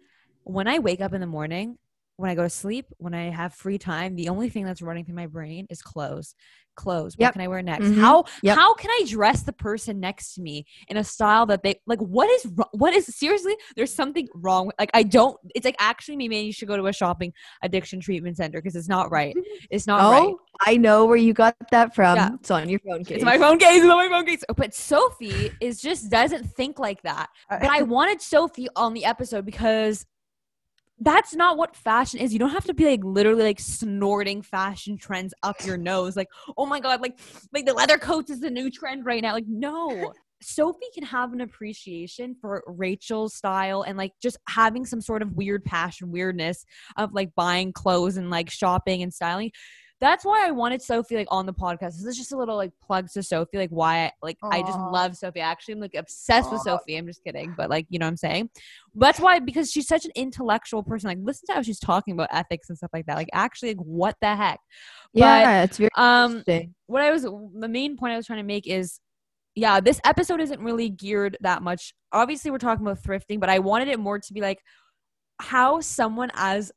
[0.43, 1.77] when I wake up in the morning,
[2.17, 5.05] when I go to sleep, when I have free time, the only thing that's running
[5.05, 6.33] through my brain is clothes.
[6.75, 7.15] Clothes.
[7.17, 7.33] What Yep.
[7.33, 7.85] can I wear next?
[7.85, 7.99] Mhm.
[7.99, 8.55] How Yep.
[8.55, 11.99] how can I dress the person next to me in a style that they like?
[11.99, 13.55] What is what is seriously?
[13.75, 14.69] There's something wrong.
[14.79, 15.35] Like I don't.
[15.55, 18.87] It's like actually maybe you should go to a shopping addiction treatment center because it's
[18.87, 19.35] not right.
[19.71, 20.35] It's not oh, right.
[20.67, 22.15] I know where you got that from.
[22.15, 22.29] Yeah.
[22.35, 23.17] It's on your phone case.
[23.17, 23.77] It's my phone case.
[23.81, 24.43] It's on my phone case.
[24.55, 27.29] But Sophie is just doesn't think like that.
[27.49, 30.05] But I wanted Sophie on the episode because
[30.99, 32.33] that's not what fashion is.
[32.33, 36.15] You don't have to be like literally like snorting fashion trends up your nose.
[36.15, 37.19] Like, oh my god, like
[37.53, 39.33] like the leather coats is the new trend right now.
[39.33, 40.13] Like, no.
[40.39, 45.33] Sophie can have an appreciation for Rachel's style and like just having some sort of
[45.33, 46.63] weird passion, weirdness
[46.95, 49.51] of like buying clothes and like shopping and styling.
[49.99, 51.97] That's why I wanted Sophie like on the podcast.
[51.97, 54.77] This is just a little like plug to Sophie, like why I, like I just
[54.77, 55.39] love Sophie.
[55.39, 56.95] Actually, I'm like obsessed with Sophie.
[56.97, 58.49] I'm just kidding, but like you know what I'm saying.
[58.93, 61.07] That's why because she's such an intellectual person.
[61.09, 63.15] Like listen to how she's talking about ethics and stuff like that.
[63.15, 64.59] Like actually, like what the heck?
[65.13, 66.75] yeah, it's very um, interesting.
[66.85, 68.99] what I was the main point I was trying to make is
[69.55, 71.95] yeah, this episode isn't really geared that much.
[72.11, 74.59] Obviously, we're talking about thrifting, but I wanted it more to be like
[75.39, 76.71] how someone as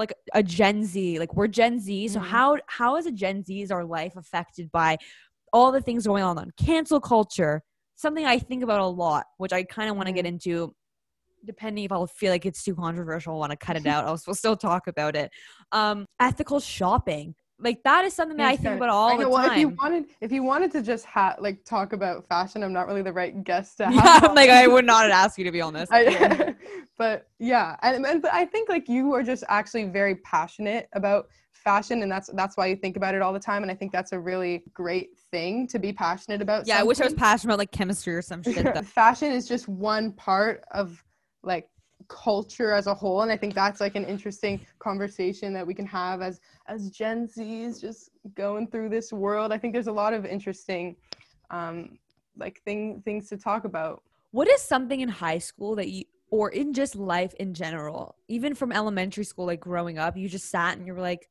[0.00, 2.24] like a Gen Z, like we're Gen Z, so Mhm.
[2.24, 4.96] how how is a Gen Z is our life affected by
[5.52, 7.62] all the things going on on cancel culture?
[7.94, 10.74] Something I think about a lot, which I kind of want to get into.
[11.46, 14.04] Depending if I'll feel like it's too controversial, I want to cut it out.
[14.06, 15.30] I'll still- still talk about it.
[15.72, 19.28] Um, ethical shopping, like that is something that I think about all I know, the
[19.28, 19.52] well, time.
[19.52, 22.86] if you wanted if you wanted to just ha- like talk about fashion i'm not
[22.86, 24.34] really the right guest to have Yeah, on.
[24.34, 25.92] like I would not ask you to be honest.
[25.94, 26.54] I,
[26.98, 31.28] but yeah and, and but i think like you are just actually very passionate about
[31.52, 33.92] fashion and that's that's why you think about it all the time and i think
[33.92, 37.52] that's a really great thing to be passionate about yeah, I wish I was passionate
[37.52, 38.84] about like chemistry or some shit.
[38.86, 41.02] fashion is just one part of
[41.42, 41.68] like
[42.10, 45.86] culture as a whole and i think that's like an interesting conversation that we can
[45.86, 50.12] have as as gen z's just going through this world i think there's a lot
[50.12, 50.96] of interesting
[51.50, 51.98] um
[52.36, 56.50] like thing things to talk about what is something in high school that you or
[56.50, 60.76] in just life in general, even from elementary school, like growing up, you just sat
[60.78, 61.28] and you were like,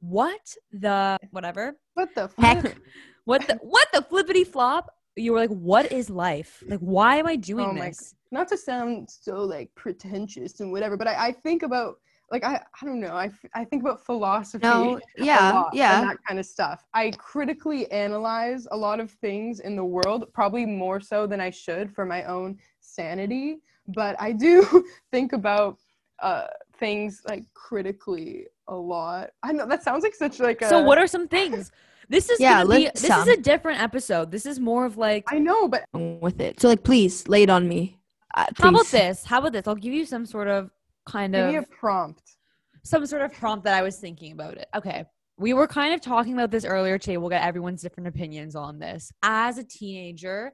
[0.00, 1.76] "What the whatever?
[1.94, 2.76] what the Heck.
[3.24, 6.62] What the what the flippity flop?" You were like, "What is life?
[6.66, 10.70] Like, why am I doing Oh my this?" not to sound so like pretentious and
[10.70, 11.96] whatever but i, I think about
[12.30, 16.00] like I, I don't know I, I think about philosophy No, yeah, yeah.
[16.00, 16.84] and that kind of stuff.
[16.94, 21.50] I critically analyze a lot of things in the world, probably more so than I
[21.50, 23.60] should for my own sanity.
[23.88, 25.78] But I do think about
[26.20, 29.30] uh, things like critically a lot.
[29.42, 30.68] I know that sounds like such like a.
[30.68, 31.72] So, what are some things?
[32.08, 32.84] This is Yeah, gonna be.
[32.84, 34.30] list This is a different episode.
[34.30, 35.24] This is more of like.
[35.28, 36.60] I know, but with it.
[36.60, 37.98] So like, please lay it on me.
[38.34, 39.24] Uh, How about this?
[39.24, 39.66] How about this?
[39.66, 40.70] I'll give you some sort of
[41.06, 42.22] kind give of me a prompt.
[42.84, 44.68] some sort of prompt that I was thinking about it.
[44.74, 45.04] Okay.
[45.38, 47.16] we were kind of talking about this earlier today.
[47.16, 49.12] We'll get everyone's different opinions on this.
[49.22, 50.52] As a teenager,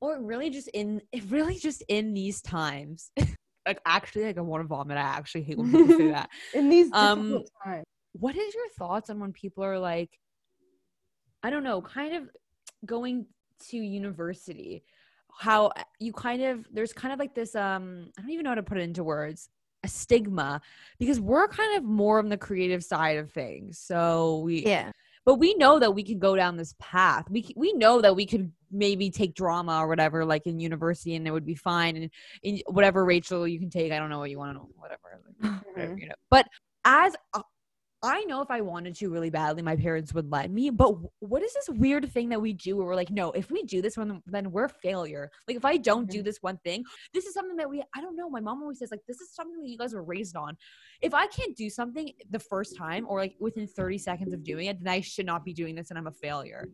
[0.00, 3.10] or really just in really just in these times.
[3.66, 4.96] like actually like I want to vomit.
[4.98, 6.30] I actually hate when people say that.
[6.52, 7.84] In these Um, difficult times.
[8.12, 10.10] What is your thoughts on when people are like
[11.44, 12.30] I don't know, kind of
[12.86, 13.26] going
[13.68, 14.82] to university?
[15.38, 18.54] How you kind of there's kind of like this um I don't even know how
[18.56, 19.50] to put it into words.
[19.84, 20.62] A stigma
[20.98, 23.78] because we're kind of more on the creative side of things.
[23.78, 24.92] So we Yeah.
[25.26, 27.28] but we know that we can go down this path.
[27.28, 31.28] We we know that we could maybe take drama or whatever, like in university, and
[31.28, 31.96] it would be fine.
[31.96, 32.10] And
[32.42, 35.20] in whatever Rachel you can take, I don't know what you want to know, whatever,
[35.42, 36.14] like, whatever, you know.
[36.30, 36.46] But
[36.86, 37.14] as
[38.04, 40.70] I know if I wanted to really badly, my parents would let me.
[40.70, 43.62] But what is this weird thing that we do where we're like, no, if we
[43.62, 45.30] do this one, then we're failure.
[45.48, 48.16] Like if I don't do this one thing, this is something that we I don't
[48.16, 48.28] know.
[48.30, 50.56] My mom always says like this is something that you guys were raised on.
[51.02, 54.66] If I can't do something the first time or like within 30 seconds of doing
[54.66, 56.68] it, then I should not be doing this and I'm a failure.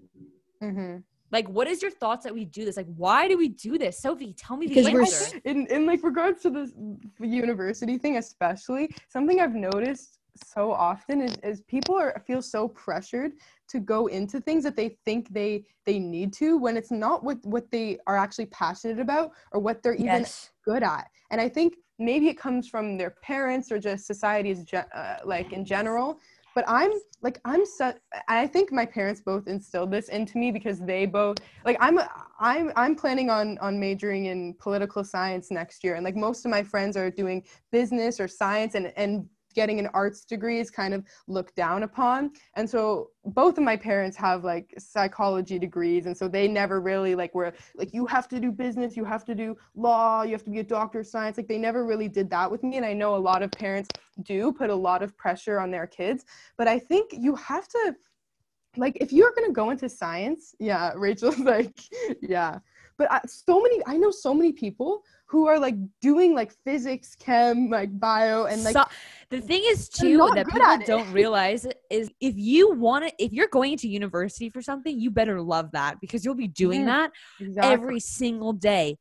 [0.62, 1.02] Mhm.
[1.32, 2.76] Like, what is your thoughts that we do this?
[2.76, 4.00] Like, why do we do this?
[4.02, 5.40] Sophie, tell me the Because we're answer.
[5.44, 6.72] in in like regards to this
[7.20, 13.32] university thing especially something i've noticed so often is, is people are feel so pressured
[13.68, 17.38] to go into things that they think they they need to when it's not what
[17.44, 20.50] what they are actually passionate about or what they're even Yes.
[20.64, 24.64] good at and i think maybe it comes from their parents or just society as
[24.64, 26.18] ge- uh, like in general
[26.54, 26.90] but i'm
[27.22, 27.92] like i'm so
[28.28, 31.98] i think my parents both instilled this into me because they both like i'm
[32.40, 36.50] i'm i'm planning on on majoring in political science next year and like most of
[36.50, 40.94] my friends are doing business or science and and getting an arts degree is kind
[40.94, 42.30] of looked down upon.
[42.54, 47.14] And so both of my parents have like psychology degrees and so they never really
[47.14, 50.42] like were like you have to do business you have to do law you have
[50.42, 52.86] to be a doctor of science like they never really did that with me and
[52.86, 53.88] i know a lot of parents
[54.22, 56.24] do put a lot of pressure on their kids.
[56.56, 57.94] But i think you have to
[58.76, 61.78] like if you're going to go into science yeah rachel's like
[62.22, 62.58] yeah.
[62.96, 67.14] But I, so many i know so many people who are like doing like physics
[67.14, 68.84] chem like bio and like So-
[69.30, 73.48] the thing is too that people don't realize is if you want to if you're
[73.48, 77.72] going to university for something you better love that because you'll be doing that exactly.
[77.72, 78.98] every single day.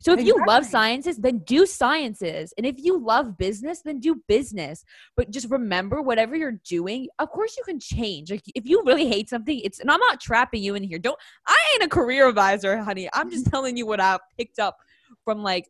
[0.00, 2.52] So if you love sciences then do sciences.
[2.56, 4.84] And if you love business then do business.
[5.16, 8.30] But just remember whatever you're doing of course you can change.
[8.30, 10.98] Like if you really hate something it's and i'm not trapping you in here.
[10.98, 13.08] Don't i ain't a career advisor honey.
[13.14, 14.76] I'm just telling you what i picked up
[15.24, 15.68] from like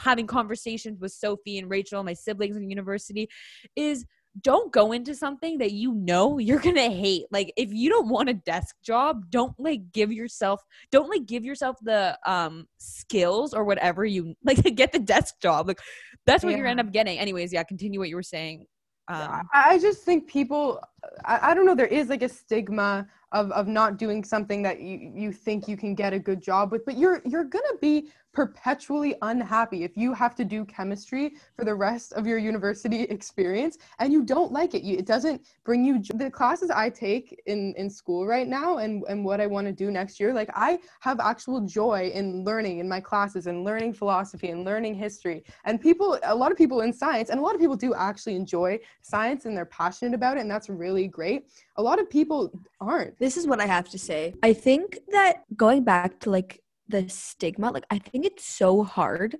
[0.00, 3.28] having conversations with Sophie and Rachel, my siblings in university,
[3.76, 4.04] is
[4.42, 7.24] don't go into something that you know you're gonna hate.
[7.30, 11.44] Like if you don't want a desk job, don't like give yourself don't like give
[11.44, 15.66] yourself the um skills or whatever you like to get the desk job.
[15.68, 15.80] Like
[16.26, 16.70] that's what you Yeah.
[16.70, 17.18] end up getting.
[17.18, 18.66] Anyways, yeah, continue what you were saying.
[19.08, 20.80] Um, I just think people,
[21.24, 24.80] I, I don't know, there is like a stigma of, of not doing something that
[24.80, 28.10] you, you think you can get a good job with, but you're you're gonna be
[28.32, 33.78] perpetually unhappy if you have to do chemistry for the rest of your university experience
[33.98, 34.82] and you don't like it.
[34.82, 39.02] You, it doesn't bring you the classes I take in, in school right now and,
[39.08, 40.32] and what I want to do next year.
[40.32, 44.94] Like I have actual joy in learning in my classes and learning philosophy and learning
[44.94, 45.44] history.
[45.64, 48.36] And people, a lot of people in science, and a lot of people do actually
[48.36, 51.48] enjoy science and they're passionate about it, and that's really great.
[51.76, 53.18] A lot of people aren't.
[53.18, 54.34] This is what I have to say.
[54.42, 59.36] I think that going back to like the stigma, like I think it's so hard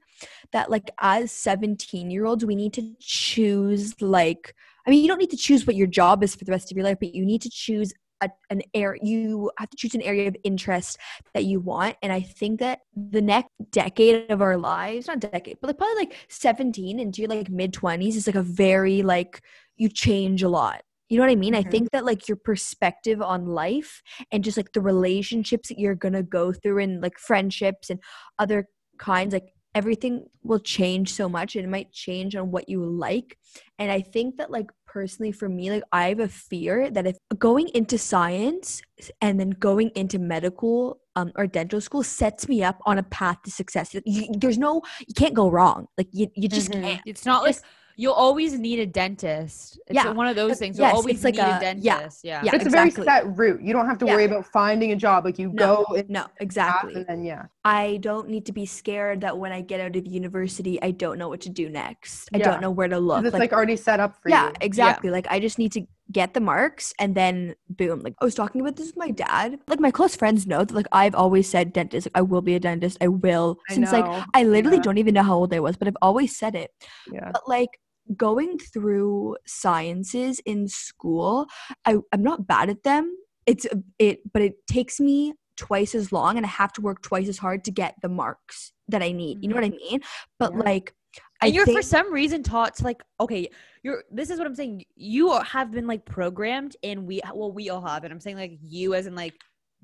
[0.53, 4.55] that like as 17 year olds, we need to choose like
[4.87, 6.77] I mean, you don't need to choose what your job is for the rest of
[6.77, 9.01] your life, but you need to choose a, an area.
[9.03, 10.99] You have to choose an area of interest
[11.35, 11.97] that you want.
[12.03, 15.97] And I think that the next decade of our lives, not decade, but like probably
[15.97, 19.43] like 17 into your like mid 20s is like a very like
[19.77, 20.83] you change a lot.
[21.11, 21.55] You know what I mean?
[21.57, 21.71] I Mhm.
[21.71, 26.23] think that like your perspective on life and just like the relationships that you're gonna
[26.23, 28.01] go through and like friendships and
[28.39, 28.69] other
[28.99, 33.37] kinds, like everything will change so much and it might change on what you like.
[33.79, 37.17] And I think that like personally for me, like I have a fear that if
[37.39, 38.81] going into science
[39.21, 43.39] and then going into medical um, or dental school sets me up on a path
[43.45, 43.95] to success.
[44.05, 45.87] You, there's no, you can't go wrong.
[45.99, 46.83] Like you, you just Mhm.
[46.83, 47.03] can't.
[47.07, 47.59] it's not like
[48.01, 49.79] you'll always need a dentist.
[49.87, 50.79] It's Yeah, one of those things.
[50.79, 52.25] You'll yes, always it's like need a, a- yeah, dentist.
[52.25, 52.41] Yeah.
[52.43, 52.53] yeah.
[52.55, 53.03] it's exactly.
[53.03, 53.61] a very set route.
[53.63, 54.15] You don't have to Yeah.
[54.15, 55.27] worry about finding a job.
[55.27, 56.95] Like you No, go in No, exactly.
[56.95, 57.45] and then yeah.
[57.65, 61.19] I don't need to be scared that when I get out of university, I don't
[61.19, 62.31] know what to do next.
[62.33, 63.23] I don't know where to look.
[63.27, 64.55] It's like, already set up for yeah, you.
[64.63, 65.11] exactly.
[65.11, 68.01] Like I just need to get the marks and then boom.
[68.01, 69.59] Like I was talking about this with my dad.
[69.69, 72.07] Like my close friends know that like I've always said dentist.
[72.07, 72.97] Like, I will be a dentist.
[73.03, 73.59] I will.
[73.69, 74.25] I Since like.
[74.33, 74.83] I literally Yeah.
[74.85, 76.71] don't even know how old I was, but I've always said it.
[77.13, 77.31] Yeah.
[77.33, 77.79] But like
[78.17, 81.47] going through sciences in school,
[81.85, 83.17] I, I'm not bad at them.
[83.47, 83.67] It's
[83.99, 87.39] it, but it takes me twice as long, and I have to work twice as
[87.39, 89.43] hard to get the marks that I need.
[89.43, 89.91] You know what I mm-hmm.
[89.93, 90.01] mean?
[90.39, 90.61] But Yeah.
[90.61, 90.95] like,
[91.43, 93.49] I and you're think, for some reason taught to like okay
[93.83, 97.71] you're this is what i'm saying you have been like programmed and we well we
[97.71, 99.35] all have and i'm saying like you as in like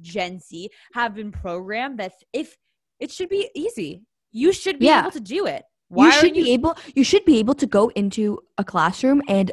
[0.01, 2.57] gen z have been programmed that if
[3.01, 5.01] it should be easy you should be Yeah.
[5.01, 7.89] able to do it you should you be able you should be able to go
[7.95, 9.53] into a classroom and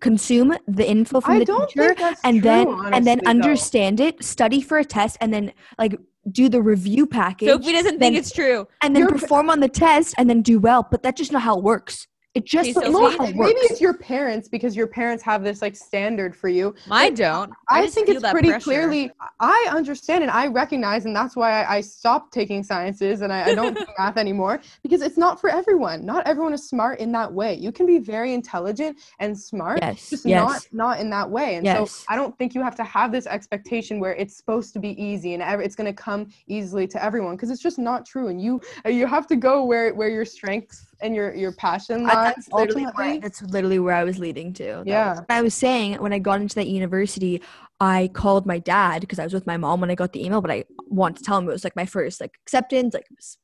[0.00, 3.30] consume the info from I the teacher and true, then and then honestly, though.
[3.30, 5.96] understand it study for a test and then like
[6.30, 9.60] do the review package sophie doesn't then- think it's true and then You're- perform on
[9.60, 12.74] the test and then do well but that's just not how it works it just
[12.74, 15.74] so not maybe- how it Maybe it's your parents because your parents have this like
[15.74, 16.74] standard for you.
[16.90, 18.62] I don't I, just think it's pretty pressure.
[18.64, 19.10] clearly.
[19.40, 23.50] I understand and I recognize, and that's why I, I stopped taking sciences and I,
[23.50, 26.04] I don't do math anymore because it's not for everyone.
[26.04, 27.54] Not everyone is smart in that way.
[27.54, 31.54] You can be very intelligent and smart, yes just yes not not in that way.
[31.56, 31.90] And Yes.
[31.90, 34.90] so I don't think you have to have this expectation where it's supposed to be
[35.02, 38.28] easy and ev- it's going to come easily to everyone because it's just not true.
[38.28, 42.34] And you you have to go where where your strengths and your your passion lies.
[42.34, 44.82] that's literally where that's literally where I was leading to.
[44.86, 45.10] Yeah.
[45.10, 47.42] was- I was saying when I got into that university,
[47.80, 50.40] I called my dad because I was with my mom when I got the email,
[50.40, 53.16] but I wanted to tell him it was like my first like acceptance, like it
[53.16, 53.38] was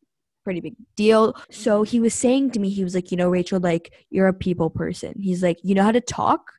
[0.45, 1.37] pretty big deal.
[1.51, 4.33] So he was saying to me, he was like, you know, Rachel, like you're a
[4.33, 5.15] people person.
[5.21, 6.51] He's like, you know how to talk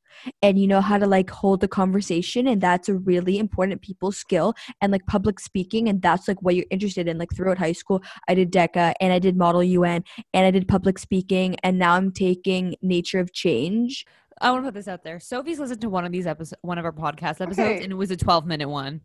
[0.42, 4.12] and you know how to like hold the conversation and that's a really important people
[4.12, 7.72] skill and like public speaking and that's like what you're interested in like throughout high
[7.72, 11.78] school i did deca and i did model un and I did public speaking, and
[11.80, 14.06] now I'm taking Nature of Change.
[14.42, 16.78] i want to put this out there sophie's listened to one of these episodes one
[16.78, 17.84] of our podcast episodes Okay.
[17.84, 19.02] and it was a 12 minute one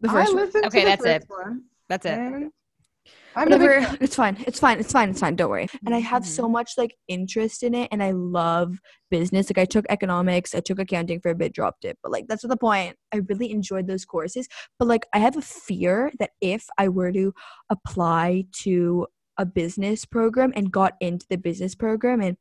[0.00, 0.44] The I first one.
[0.44, 1.24] listened to Okay, the that's it.
[1.28, 2.50] One, that's it and
[3.36, 3.60] I'm big
[4.00, 4.36] it's fine.
[4.46, 4.80] It's fine.
[4.80, 5.10] It's fine.
[5.10, 5.36] It's fine.
[5.36, 5.68] Don't worry.
[5.84, 6.26] And I have Mhm.
[6.26, 8.78] so much like interest in it, and I love
[9.10, 9.50] business.
[9.50, 12.42] Like I took economics, I took accounting for a bit, dropped it, but like that's
[12.44, 12.96] not the point.
[13.12, 17.12] I really enjoyed those courses, but like I have a fear that if I were
[17.12, 17.34] to
[17.70, 19.06] apply to
[19.38, 22.36] a business program and got into the business program and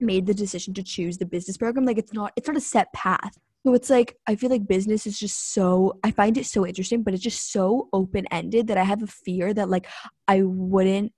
[0.00, 2.92] made the decision to choose the business program like it's not it's not a set
[2.92, 6.66] path so it's like i feel like business is just so i find it so
[6.66, 9.86] interesting but it's just so open ended that i have a fear that like
[10.26, 11.12] i wouldn't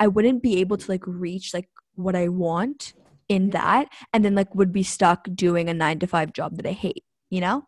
[0.00, 2.94] i wouldn't be able to like reach like what i want
[3.28, 6.66] in that and then like would be stuck doing a 9 to 5 job that
[6.66, 7.64] i hate you know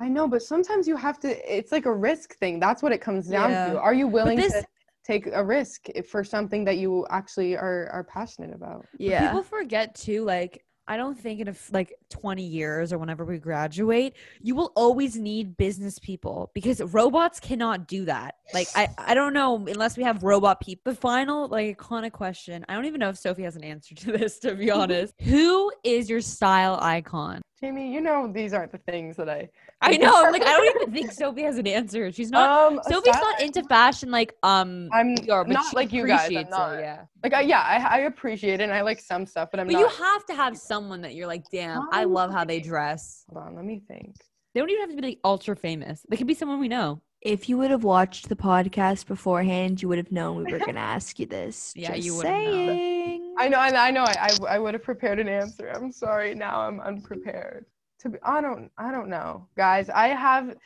[0.00, 1.56] I know, but sometimes you have to.
[1.56, 2.60] It's like a risk thing.
[2.60, 3.72] That's what it comes down Yeah.
[3.72, 3.80] to.
[3.80, 4.64] Are you willing this- to
[5.04, 8.86] take a risk for something that you actually are are passionate about?
[8.96, 9.18] Yeah.
[9.20, 12.98] But People forget too, like, I don't think in a f- like 20 years or
[12.98, 18.36] whenever we graduate, you will always need business people because robots cannot do that.
[18.54, 20.90] Like, I, I don't know unless we have robot people.
[20.92, 24.12] The final, like, iconic question I don't even know if Sophie has an answer to
[24.12, 25.12] this, to be honest.
[25.20, 27.42] Who is your style icon?
[27.60, 29.48] Jamie, you know these aren't the things that I.
[29.80, 30.12] I know.
[30.24, 32.10] I'm like, I don't even think Sophie has an answer.
[32.12, 32.72] She's not.
[32.72, 36.06] Um, Sophie's style- not into fashion like um I'm you but not she like you
[36.06, 36.20] guys.
[36.20, 36.78] I'm appreciates it, not.
[36.80, 37.02] yeah.
[37.22, 39.72] Like I, yeah, I, I appreciate it and I like some stuff, but I'm But
[39.74, 39.80] not.
[39.80, 43.24] you have to have someone that you're like, damn, I Um, love how they dress.
[43.32, 44.14] Hold on, let me think.
[44.54, 46.00] They don't even have to be like ultra famous.
[46.08, 47.00] They could be someone we know.
[47.20, 50.74] if you would have watched the podcast beforehand you would have known we were going
[50.74, 53.17] to ask you this Yeah, Just you would have saying.
[53.38, 54.04] I know, I, know.
[54.04, 55.70] I, I, I would have prepared an answer.
[55.74, 56.34] I'm sorry.
[56.34, 57.66] Now I'm unprepared.
[58.00, 59.88] To be, I don't, I don't know, guys.
[59.90, 60.56] I have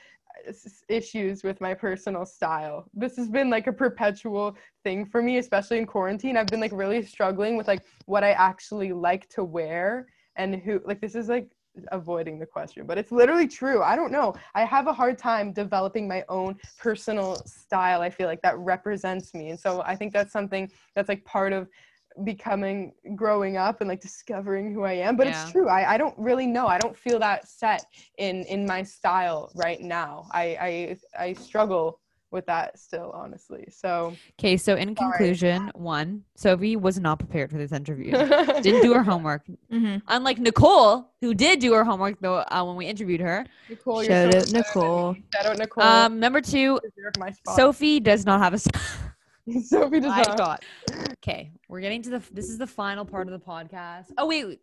[0.89, 2.87] issues with my personal style.
[2.95, 6.37] This has been like a perpetual thing for me, especially in quarantine.
[6.37, 10.81] I've been like really struggling with like what I actually like to wear and who.
[10.85, 11.51] Like this is like
[11.91, 13.83] avoiding the question, but it's literally true.
[13.83, 14.35] I don't know.
[14.55, 18.03] I have a hard time developing my own personal style.
[18.03, 21.53] I feel like that represents me, and so I think that's something that's like part
[21.53, 21.69] of
[22.25, 25.16] becoming growing up and like discovering who I am.
[25.16, 25.42] But Yeah.
[25.44, 25.68] it's true.
[25.68, 26.66] I, I don't really know.
[26.66, 27.85] I don't feel that set
[28.18, 30.27] in in my style right now.
[30.33, 31.98] I I I struggle
[32.31, 33.66] with that still, honestly.
[33.70, 35.11] So Okay, so in Sorry.
[35.11, 38.12] conclusion, one, Sophie was not prepared for this interview.
[38.62, 39.42] Didn't do her homework.
[39.70, 40.01] Mhm.
[40.09, 43.44] Unlike Nicole, who did do her homework though uh, when we interviewed her.
[43.68, 45.16] Nicole, Shout so out much better than Nicole.
[45.35, 45.85] Shout out Nicole.
[45.85, 46.81] Um, number two,
[47.18, 47.57] my spot.
[47.57, 48.59] Sophie does not have a.
[48.59, 48.83] style.
[49.62, 50.64] Sophie does I not.
[51.25, 52.23] Okay, we're getting to the.
[52.33, 54.07] This is the final part of the podcast.
[54.19, 54.61] Oh wait, wait.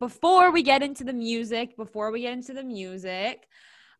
[0.00, 3.46] before we get into the music, before we get into the music,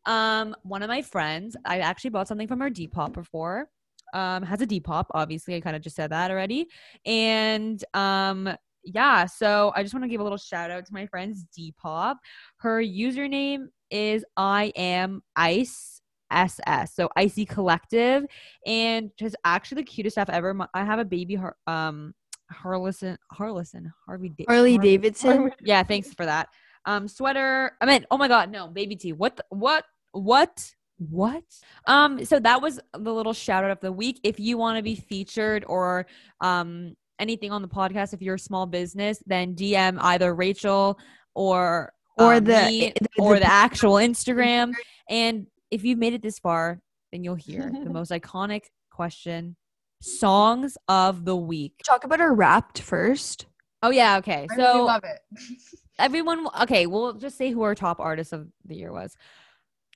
[0.05, 3.69] um, one of my friends, I actually bought something from her Depop before.
[4.13, 5.05] Um, has a Depop.
[5.13, 6.67] Obviously, I kind of just said that already,
[7.05, 8.49] and um.
[8.85, 12.15] Yeah, so I just want to give a little shout out to my friend's Depop.
[12.59, 15.98] Her username is I am ice
[16.31, 18.25] SS, so Icy Collective,
[18.65, 20.55] and just actually the cutest stuff ever.
[20.73, 22.13] I have a baby heart, um,
[22.51, 25.51] Harlison, Harlison, Harvey, da- Harley Harvey- Davidson.
[25.61, 26.49] Yeah, thanks for that.
[26.85, 27.71] Um, sweater.
[27.81, 29.13] I mean, oh my god, no, baby T.
[29.13, 29.35] What?
[29.37, 29.85] The, what?
[30.11, 30.71] What?
[30.97, 31.43] What?
[31.85, 34.19] Um, so that was the little shout out of the week.
[34.23, 36.07] If you want to be featured or
[36.41, 40.97] um anything on the podcast, if you're a small business, then DM either Rachel
[41.35, 44.73] or Or um, the- the- or the- the actual Instagram.
[45.09, 46.79] And if you've made it this far,
[47.11, 49.55] then you'll hear the most iconic question:
[50.01, 51.73] songs of the week.
[51.85, 53.45] Talk about our wrapped first.
[53.81, 54.47] Oh yeah, okay.
[54.51, 55.19] I So really love it.
[55.99, 59.17] everyone okay we'll just say who our top artist of the year was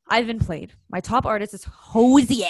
[0.09, 2.45] ivan played my top artist is Hozier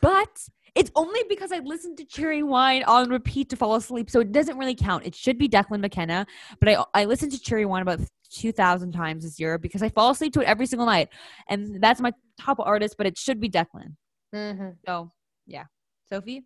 [0.00, 4.20] but it's only because i listened to cherry wine on repeat to fall asleep so
[4.20, 6.26] it doesn't really count it should be declan mckenna
[6.60, 8.00] but i i listened to cherry wine about
[8.30, 11.08] 2000 times this year because i fall asleep to it every single night
[11.48, 13.94] and that's my top artist but it should be declan
[14.32, 15.10] hmm so
[15.46, 15.64] yeah
[16.08, 16.44] sophie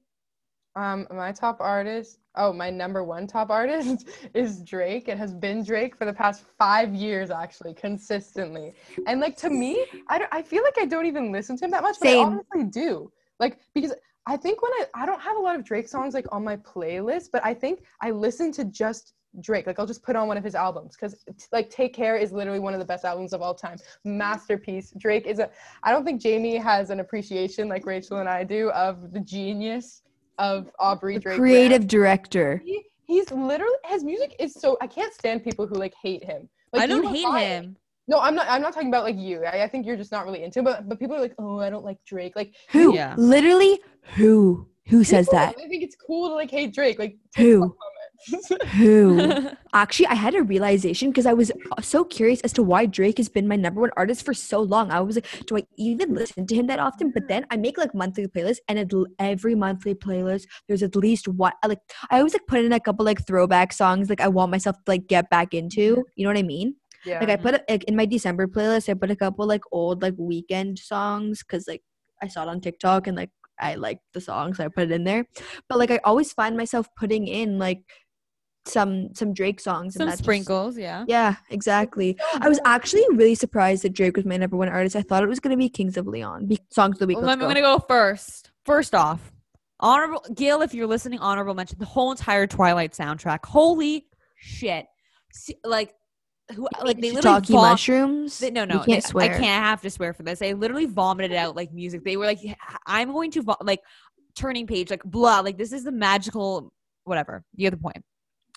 [0.77, 5.09] Um, my top artist, oh, my number one top artist is Drake.
[5.09, 8.75] It has been Drake for the past five years, actually, consistently.
[9.07, 11.71] And like to me, I, don't, I feel like I don't even listen to him
[11.71, 12.29] that much, but Same.
[12.29, 13.11] I honestly do.
[13.41, 13.95] Like because
[14.27, 16.57] I think when I I don't have a lot of Drake songs like on my
[16.57, 19.67] playlist, but I think I listen to just Drake.
[19.67, 22.59] Like I'll just put on one of his albums because like Take Care is literally
[22.59, 23.77] one of the best albums of all time.
[24.05, 24.93] Masterpiece.
[24.99, 25.51] Drake is a.
[25.83, 30.03] I don't think Jamie has an appreciation like Rachel and I do of the genius
[30.39, 31.39] of Aubrey The Drake.
[31.39, 31.87] creative Graham.
[31.89, 32.63] director.
[32.65, 36.49] He, he's literally his music is so I can't stand people who like hate him.
[36.73, 37.63] Like, i don't hate lying.
[37.63, 37.77] him
[38.09, 38.47] No, I'm not.
[38.49, 39.45] I'm not talking about like you.
[39.45, 40.63] I, I think you're just not really into.
[40.63, 42.37] But but people are like, oh, I don't like Drake.
[42.37, 42.95] Like Who?
[42.95, 43.15] Yeah.
[43.17, 43.81] Literally,
[44.15, 44.69] who?
[44.89, 45.57] Who says people, that?
[45.59, 46.99] I think it's cool to like hate Drake.
[46.99, 47.77] Like Who?
[48.77, 49.51] Who?
[49.73, 53.19] Actually, I had a realization because I was uh, so curious as to why Drake
[53.19, 54.91] has been my number one artist for so long.
[54.91, 57.11] I was like, do I even listen to him that often?
[57.11, 61.29] But then I make like monthly playlists, and it, every monthly playlist, there's at least
[61.29, 61.53] one.
[61.67, 61.81] Like
[62.11, 64.83] I always like put in a couple like throwback songs, like I want myself to
[64.87, 66.05] like get back into.
[66.15, 66.77] You know what I mean?
[67.07, 67.21] Yeah.
[67.21, 67.73] Like I put mm-hmm.
[67.73, 71.67] like in my December playlist, I put a couple like old like Weeknd songs because
[71.69, 71.83] like
[72.23, 74.91] I saw it on TikTok and like I liked the song, so I put it
[74.91, 75.25] in there.
[75.69, 77.81] But like I always find myself putting in like
[78.67, 79.95] some some Drake songs.
[79.95, 82.19] and some that just- sprinkles yeah yeah, exactly.
[82.35, 84.97] I was actually really surprised that Drake was my number one artist.
[84.97, 86.47] I thought it was gonna be Kings of Leon.
[86.47, 87.19] Be- songs of the week.
[87.19, 87.47] Well, I'm go.
[87.47, 88.51] gonna go first.
[88.65, 89.33] First off,
[89.81, 93.45] honorable Gil, if you're listening, honorable mention the whole entire Twilight soundtrack.
[93.45, 94.87] Holy shit!
[95.33, 95.93] See, like,
[96.55, 98.39] who like they literally vom- mushrooms.
[98.39, 99.25] they- no, no, can't they-.
[99.25, 100.39] I can't have to swear for this.
[100.39, 102.05] They literally vomited out like music.
[102.05, 102.39] They were like,
[102.87, 103.81] "I'm going to vo- like
[104.37, 106.73] turning page, like blah, like this is the magical
[107.05, 108.05] whatever." You get the point.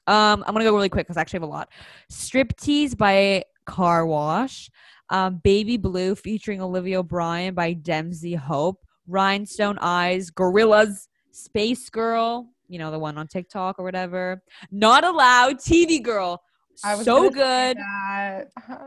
[0.08, 1.70] Um, I'm gonna go really quick because I actually have a lot.
[2.12, 4.70] Striptease by carwash,
[5.10, 12.80] um, Baby Blue featuring Olivia O'Brien by Dempsey Hope, Rhinestone Eyes, Gorillaz, Space Girl, you
[12.80, 14.42] know the one on TikTok or whatever.
[14.72, 16.42] Not Allowed, TV Girl,
[16.82, 17.78] so gonna say good.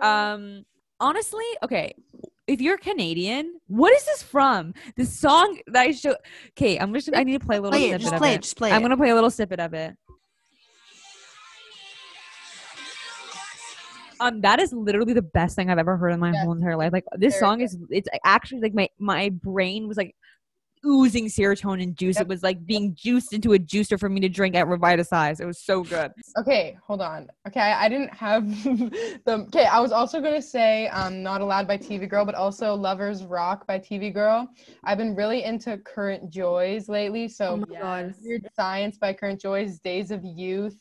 [0.03, 0.65] Um,
[1.01, 1.95] honestly, okay.
[2.49, 4.75] If you're Canadian, what is this from?
[4.97, 6.17] The song that I show.
[6.59, 7.09] Okay, I'm just.
[7.15, 8.01] I need to play a little play it.
[8.01, 8.37] snippet Just of play it.
[8.37, 8.43] it.
[8.43, 9.97] Just play I'm gonna play a little snippet of it.
[14.21, 16.43] Um, that is literally the best thing I've ever heard in my Yes.
[16.45, 16.93] whole entire life.
[16.93, 17.77] Like this Very song is.
[17.91, 20.15] It's actually like my my brain was like
[20.85, 22.17] oozing serotonin juice.
[22.17, 22.23] Yep.
[22.23, 25.41] It was like being juiced into a juicer for me to drink at Revitasize.
[25.41, 26.13] It was so good.
[26.39, 27.29] Okay, hold on.
[27.47, 29.47] Okay, I, I didn't have the.
[29.49, 33.25] Okay, I was also gonna say um, "Not Allowed" by TV Girl, but also "Lovers
[33.25, 34.49] Rock" by TV Girl.
[34.85, 38.15] I've been really into Current Joys lately, so Oh my god.
[38.23, 40.77] Weird Science by Current Joys, Days of Youth.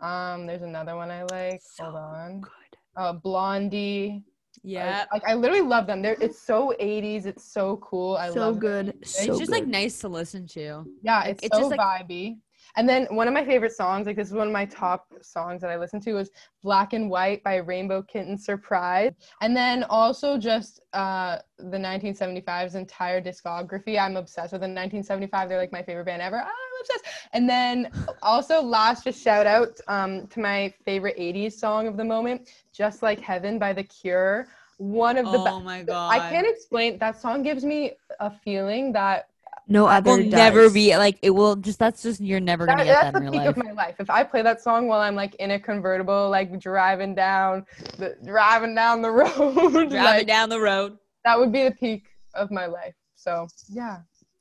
[0.00, 1.60] Um, there's another one I like.
[1.78, 2.40] Hold on.
[2.40, 2.50] Good.
[2.96, 4.24] Uh, Blondie.
[4.62, 5.04] Yeah.
[5.12, 6.02] Like I literally love them.
[6.02, 7.26] They're it's so 80s.
[7.26, 8.16] It's so cool.
[8.16, 8.60] I so love them.
[8.60, 8.88] good.
[9.00, 10.84] It's So just like nice to listen to.
[11.02, 12.38] Yeah, Like, it's, it's so just, like- vibey.
[12.76, 15.60] And then one of my favorite songs, like this is one of my top songs
[15.62, 16.30] that I listen to, is
[16.62, 19.12] "Black and White" by Rainbow Kitten Surprise.
[19.40, 23.98] And then also just uh, the 1975's entire discography.
[23.98, 25.48] I'm obsessed with the 1975.
[25.48, 26.38] They're like my favorite band ever.
[26.38, 27.04] I'm obsessed.
[27.32, 27.90] And then
[28.22, 33.02] also last, just shout out um, to my favorite 80s song of the moment, "Just
[33.02, 34.48] Like Heaven" by The Cure.
[34.78, 35.64] One of the Oh best.
[35.64, 36.10] my god.
[36.12, 36.98] I can't explain.
[36.98, 39.29] That song gives me a feeling that
[39.70, 42.84] No other will never be like it will just that's just you're never gonna That-
[42.84, 43.56] get that's that in the real peak life.
[43.56, 43.94] of my life.
[44.00, 47.64] If I play that song while I'm like in a convertible, like driving down
[47.96, 50.98] the driving down the road, Driving like, down the road.
[51.24, 52.04] that would be the peak
[52.34, 52.94] of my life.
[53.14, 53.98] So yeah.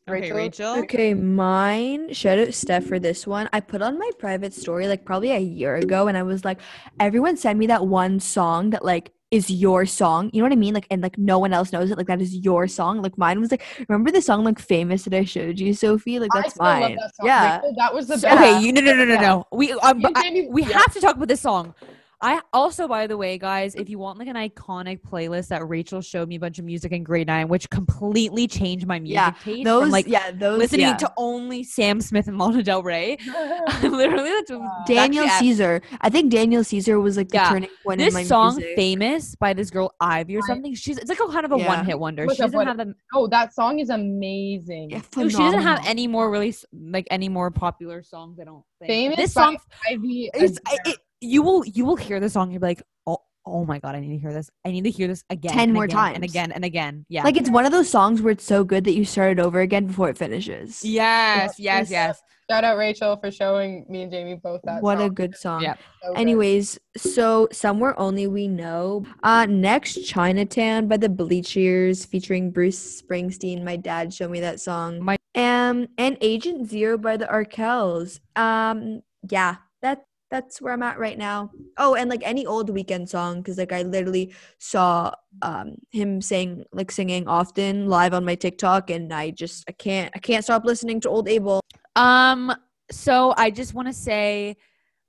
[0.10, 0.80] Okay, Rachel.
[0.80, 2.12] Okay, mine.
[2.14, 3.48] Shout out Steph for this one.
[3.54, 6.60] I put on my private story like probably a year ago, and I was like,
[7.00, 10.30] everyone send me that one song that like is your song.
[10.34, 10.74] You know what I mean?
[10.74, 11.98] Like and like no one else knows it.
[11.98, 13.02] Like that is your song.
[13.02, 16.20] Like mine was like remember the song like famous that I showed you, Sophie?
[16.20, 16.96] Like I that's still love mine.
[16.96, 17.26] that song.
[17.28, 17.56] Yeah.
[17.58, 18.26] Rachel, that was the best.
[18.26, 19.48] okay, you no no no no no.
[19.52, 20.80] We um, You I- me- we yeah.
[20.80, 21.74] have to talk about this song.
[22.22, 26.02] I also, by the way, guys, if you want like an iconic playlist that Rachel
[26.02, 29.34] showed me a bunch of music in grade nine, which completely changed my music Yeah,
[29.42, 30.98] taste Those from like yeah, those listening yeah.
[30.98, 33.18] to only Sam Smith and Lana Del Rey.
[33.82, 34.84] Literally, that's Wow.
[34.86, 35.82] Daniel actually, Caesar.
[36.02, 37.50] I think Daniel Caesar was like the Yeah.
[37.52, 38.76] turning point in my This song, music.
[38.76, 40.76] "Famous" by this girl Ivy or something.
[40.76, 41.68] She's it's like a kind of a Yeah.
[41.70, 42.26] one-hit wonder.
[42.26, 42.96] Look She doesn't have them.
[43.14, 44.90] oh, that song is amazing.
[44.92, 48.40] Yeah, No, she doesn't have any more really like any more popular songs.
[48.42, 48.90] I don't think.
[48.90, 49.58] Famous This by song,
[49.90, 52.52] Ivy it's, it, you will you will hear the song.
[52.52, 54.50] You'll be like, oh, oh my god, I need to hear this.
[54.66, 57.06] I need to hear this again, 10 more again, and again and again.
[57.10, 57.24] Yeah.
[57.24, 59.60] Like it's one of those songs where it's so good that you start it over
[59.60, 60.84] again before it finishes.
[60.86, 62.22] yes, Yeah, yes, yes.
[62.50, 64.82] Shout out Rachel for showing me and Jamie both that.
[64.82, 65.62] what a good song.
[65.62, 65.76] Yeah.
[66.02, 66.18] So good.
[66.20, 69.06] Anyways, so somewhere only we know.
[69.22, 73.64] Uh next Chinatown by the Bleachers featuring Bruce Springsteen.
[73.64, 75.00] My dad showed me that song.
[75.00, 78.20] My- um and Agent Zero by the Arkells.
[78.36, 81.52] Um yeah, that that's where I'm at right now.
[81.78, 85.12] Oh, and like any old Weeknd song cuz like I literally saw
[85.42, 90.12] um him sing like singing often live on my TikTok and I just I can't
[90.16, 91.62] I can't stop listening to old Abel.
[91.96, 92.54] Um.
[92.92, 94.58] So I just want to say,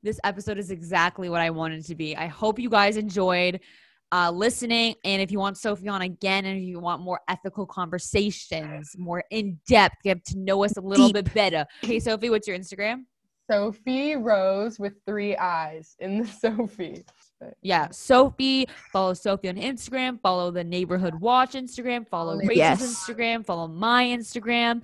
[0.03, 2.17] this episode is exactly what I wanted to be.
[2.17, 3.61] I hope you guys enjoyed
[4.13, 4.95] uh, listening.
[5.05, 9.25] And if you want Sophie on again, and if you want more ethical conversations, more
[9.31, 11.15] in depth, get to know us a little Deep.
[11.15, 11.65] bit better.
[11.85, 13.05] Okay, Sophie, what's your Instagram?
[13.51, 17.05] Sophie Rose with three eyes in the Sophie.
[17.63, 18.67] Yeah, Sophie.
[18.93, 20.21] Follow Sophie on Instagram.
[20.21, 22.07] Follow the Neighborhood Watch Instagram.
[22.09, 22.83] Follow Follow Rachel's Yes.
[23.09, 23.45] Instagram.
[23.45, 24.83] Follow my Instagram.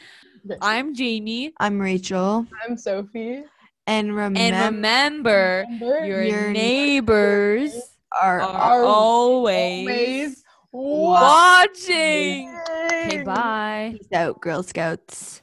[0.62, 1.53] I'm Jamie.
[1.61, 3.45] I'm Rachel I'm Sophie.
[3.87, 7.75] and remember And remember, Remember, your, Your neighbors
[8.21, 8.49] are are
[8.81, 12.49] are always always watching.
[12.49, 13.25] Okay, watching.
[13.25, 13.95] bye.
[13.99, 15.43] Peace out, Girl Scouts.